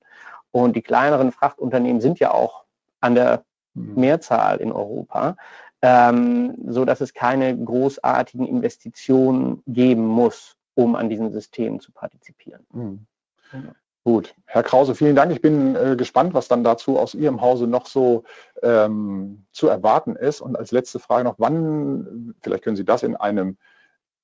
Und 0.50 0.76
die 0.76 0.82
kleineren 0.82 1.32
Frachtunternehmen 1.32 2.02
sind 2.02 2.18
ja 2.18 2.32
auch 2.32 2.64
an 3.00 3.14
der 3.14 3.44
mhm. 3.72 3.94
Mehrzahl 3.94 4.58
in 4.58 4.70
Europa, 4.70 5.36
ähm, 5.80 6.56
so 6.66 6.84
dass 6.84 7.00
es 7.00 7.14
keine 7.14 7.56
großartigen 7.56 8.46
Investitionen 8.46 9.62
geben 9.66 10.06
muss 10.06 10.56
um 10.74 10.96
an 10.96 11.08
diesen 11.08 11.32
Systemen 11.32 11.80
zu 11.80 11.92
partizipieren. 11.92 12.66
Mhm. 12.72 13.06
Ja. 13.52 13.74
Gut, 14.04 14.34
Herr 14.46 14.64
Krause, 14.64 14.96
vielen 14.96 15.14
Dank. 15.14 15.30
Ich 15.30 15.40
bin 15.40 15.76
äh, 15.76 15.94
gespannt, 15.94 16.34
was 16.34 16.48
dann 16.48 16.64
dazu 16.64 16.98
aus 16.98 17.14
Ihrem 17.14 17.40
Hause 17.40 17.68
noch 17.68 17.86
so 17.86 18.24
ähm, 18.60 19.44
zu 19.52 19.68
erwarten 19.68 20.16
ist. 20.16 20.40
Und 20.40 20.56
als 20.56 20.72
letzte 20.72 20.98
Frage 20.98 21.22
noch, 21.22 21.36
wann, 21.38 22.34
vielleicht 22.42 22.64
können 22.64 22.74
Sie 22.74 22.84
das 22.84 23.04
in 23.04 23.14
einem 23.14 23.56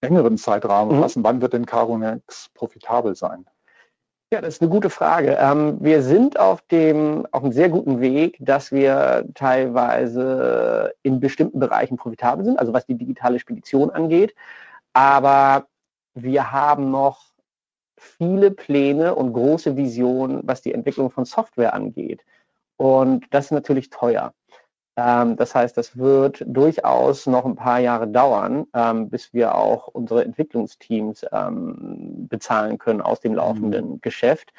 engeren 0.01 0.37
Zeitrahmen 0.37 0.97
mhm. 0.97 1.03
fassen, 1.03 1.23
wann 1.23 1.41
wird 1.41 1.53
denn 1.53 1.65
Caronex 1.65 2.51
profitabel 2.55 3.15
sein? 3.15 3.47
Ja, 4.33 4.41
das 4.41 4.55
ist 4.55 4.63
eine 4.63 4.71
gute 4.71 4.91
Frage. 4.91 5.39
Ähm, 5.41 5.79
wir 5.81 6.03
sind 6.03 6.39
auf 6.39 6.61
dem, 6.63 7.27
auf 7.31 7.45
einem 7.45 7.53
sehr 7.53 7.69
guten 7.69 8.01
Weg, 8.01 8.37
dass 8.41 8.73
wir 8.73 9.27
teilweise 9.35 10.93
in 11.03 11.21
bestimmten 11.21 11.61
Bereichen 11.61 11.97
profitabel 11.97 12.45
sind, 12.45 12.59
also 12.59 12.73
was 12.73 12.85
die 12.85 12.99
digitale 12.99 13.39
Spedition 13.39 13.91
angeht. 13.91 14.35
Aber 14.93 15.69
wir 16.23 16.53
haben 16.53 16.91
noch 16.91 17.25
viele 17.97 18.51
Pläne 18.51 19.15
und 19.15 19.33
große 19.33 19.77
Visionen, 19.77 20.41
was 20.45 20.63
die 20.63 20.73
Entwicklung 20.73 21.11
von 21.11 21.25
Software 21.25 21.75
angeht. 21.75 22.25
Und 22.77 23.27
das 23.31 23.47
ist 23.47 23.51
natürlich 23.51 23.91
teuer. 23.91 24.33
Ähm, 24.97 25.37
das 25.37 25.55
heißt, 25.55 25.77
das 25.77 25.97
wird 25.97 26.43
durchaus 26.47 27.27
noch 27.27 27.45
ein 27.45 27.57
paar 27.57 27.79
Jahre 27.79 28.09
dauern, 28.09 28.67
ähm, 28.75 29.09
bis 29.11 29.33
wir 29.33 29.55
auch 29.55 29.89
unsere 29.89 30.25
Entwicklungsteams 30.25 31.25
ähm, 31.33 32.27
bezahlen 32.29 32.79
können 32.79 33.01
aus 33.01 33.21
dem 33.21 33.35
laufenden 33.35 33.93
mhm. 33.93 34.01
Geschäft. 34.01 34.53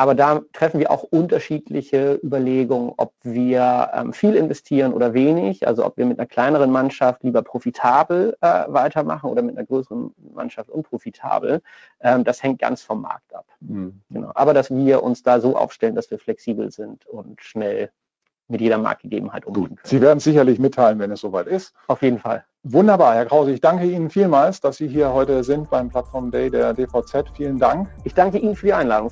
Aber 0.00 0.14
da 0.14 0.40
treffen 0.54 0.80
wir 0.80 0.90
auch 0.90 1.02
unterschiedliche 1.02 2.18
Überlegungen, 2.24 2.94
ob 2.96 3.12
wir 3.22 3.90
ähm, 3.92 4.14
viel 4.14 4.34
investieren 4.34 4.94
oder 4.94 5.12
wenig. 5.12 5.68
Also 5.68 5.84
ob 5.84 5.98
wir 5.98 6.06
mit 6.06 6.18
einer 6.18 6.26
kleineren 6.26 6.70
Mannschaft 6.70 7.22
lieber 7.22 7.42
profitabel 7.42 8.34
äh, 8.40 8.64
weitermachen 8.68 9.28
oder 9.28 9.42
mit 9.42 9.58
einer 9.58 9.66
größeren 9.66 10.14
Mannschaft 10.32 10.70
unprofitabel. 10.70 11.60
Ähm, 12.00 12.24
das 12.24 12.42
hängt 12.42 12.60
ganz 12.60 12.80
vom 12.80 13.02
Markt 13.02 13.34
ab. 13.34 13.44
Mhm. 13.60 14.00
Genau. 14.08 14.30
Aber 14.34 14.54
dass 14.54 14.70
wir 14.70 15.02
uns 15.02 15.22
da 15.22 15.38
so 15.38 15.54
aufstellen, 15.54 15.96
dass 15.96 16.10
wir 16.10 16.18
flexibel 16.18 16.70
sind 16.70 17.04
und 17.04 17.42
schnell 17.42 17.90
mit 18.48 18.62
jeder 18.62 18.78
Marktgegebenheit 18.78 19.44
umgehen 19.44 19.76
können. 19.76 19.80
Sie 19.84 20.00
werden 20.00 20.18
sicherlich 20.18 20.58
mitteilen, 20.58 20.98
wenn 20.98 21.10
es 21.10 21.20
soweit 21.20 21.46
ist. 21.46 21.74
Auf 21.88 22.00
jeden 22.00 22.18
Fall. 22.18 22.44
Wunderbar, 22.62 23.14
Herr 23.14 23.26
Krause. 23.26 23.52
Ich 23.52 23.60
danke 23.60 23.84
Ihnen 23.84 24.10
vielmals, 24.10 24.60
dass 24.60 24.76
Sie 24.76 24.88
hier 24.88 25.12
heute 25.12 25.44
sind 25.44 25.70
beim 25.70 25.88
Plattform 25.88 26.30
Day 26.30 26.50
der 26.50 26.74
DVZ. 26.74 27.24
Vielen 27.34 27.58
Dank. 27.58 27.88
Ich 28.04 28.14
danke 28.14 28.38
Ihnen 28.38 28.54
für 28.54 28.66
die 28.66 28.74
Einladung. 28.74 29.10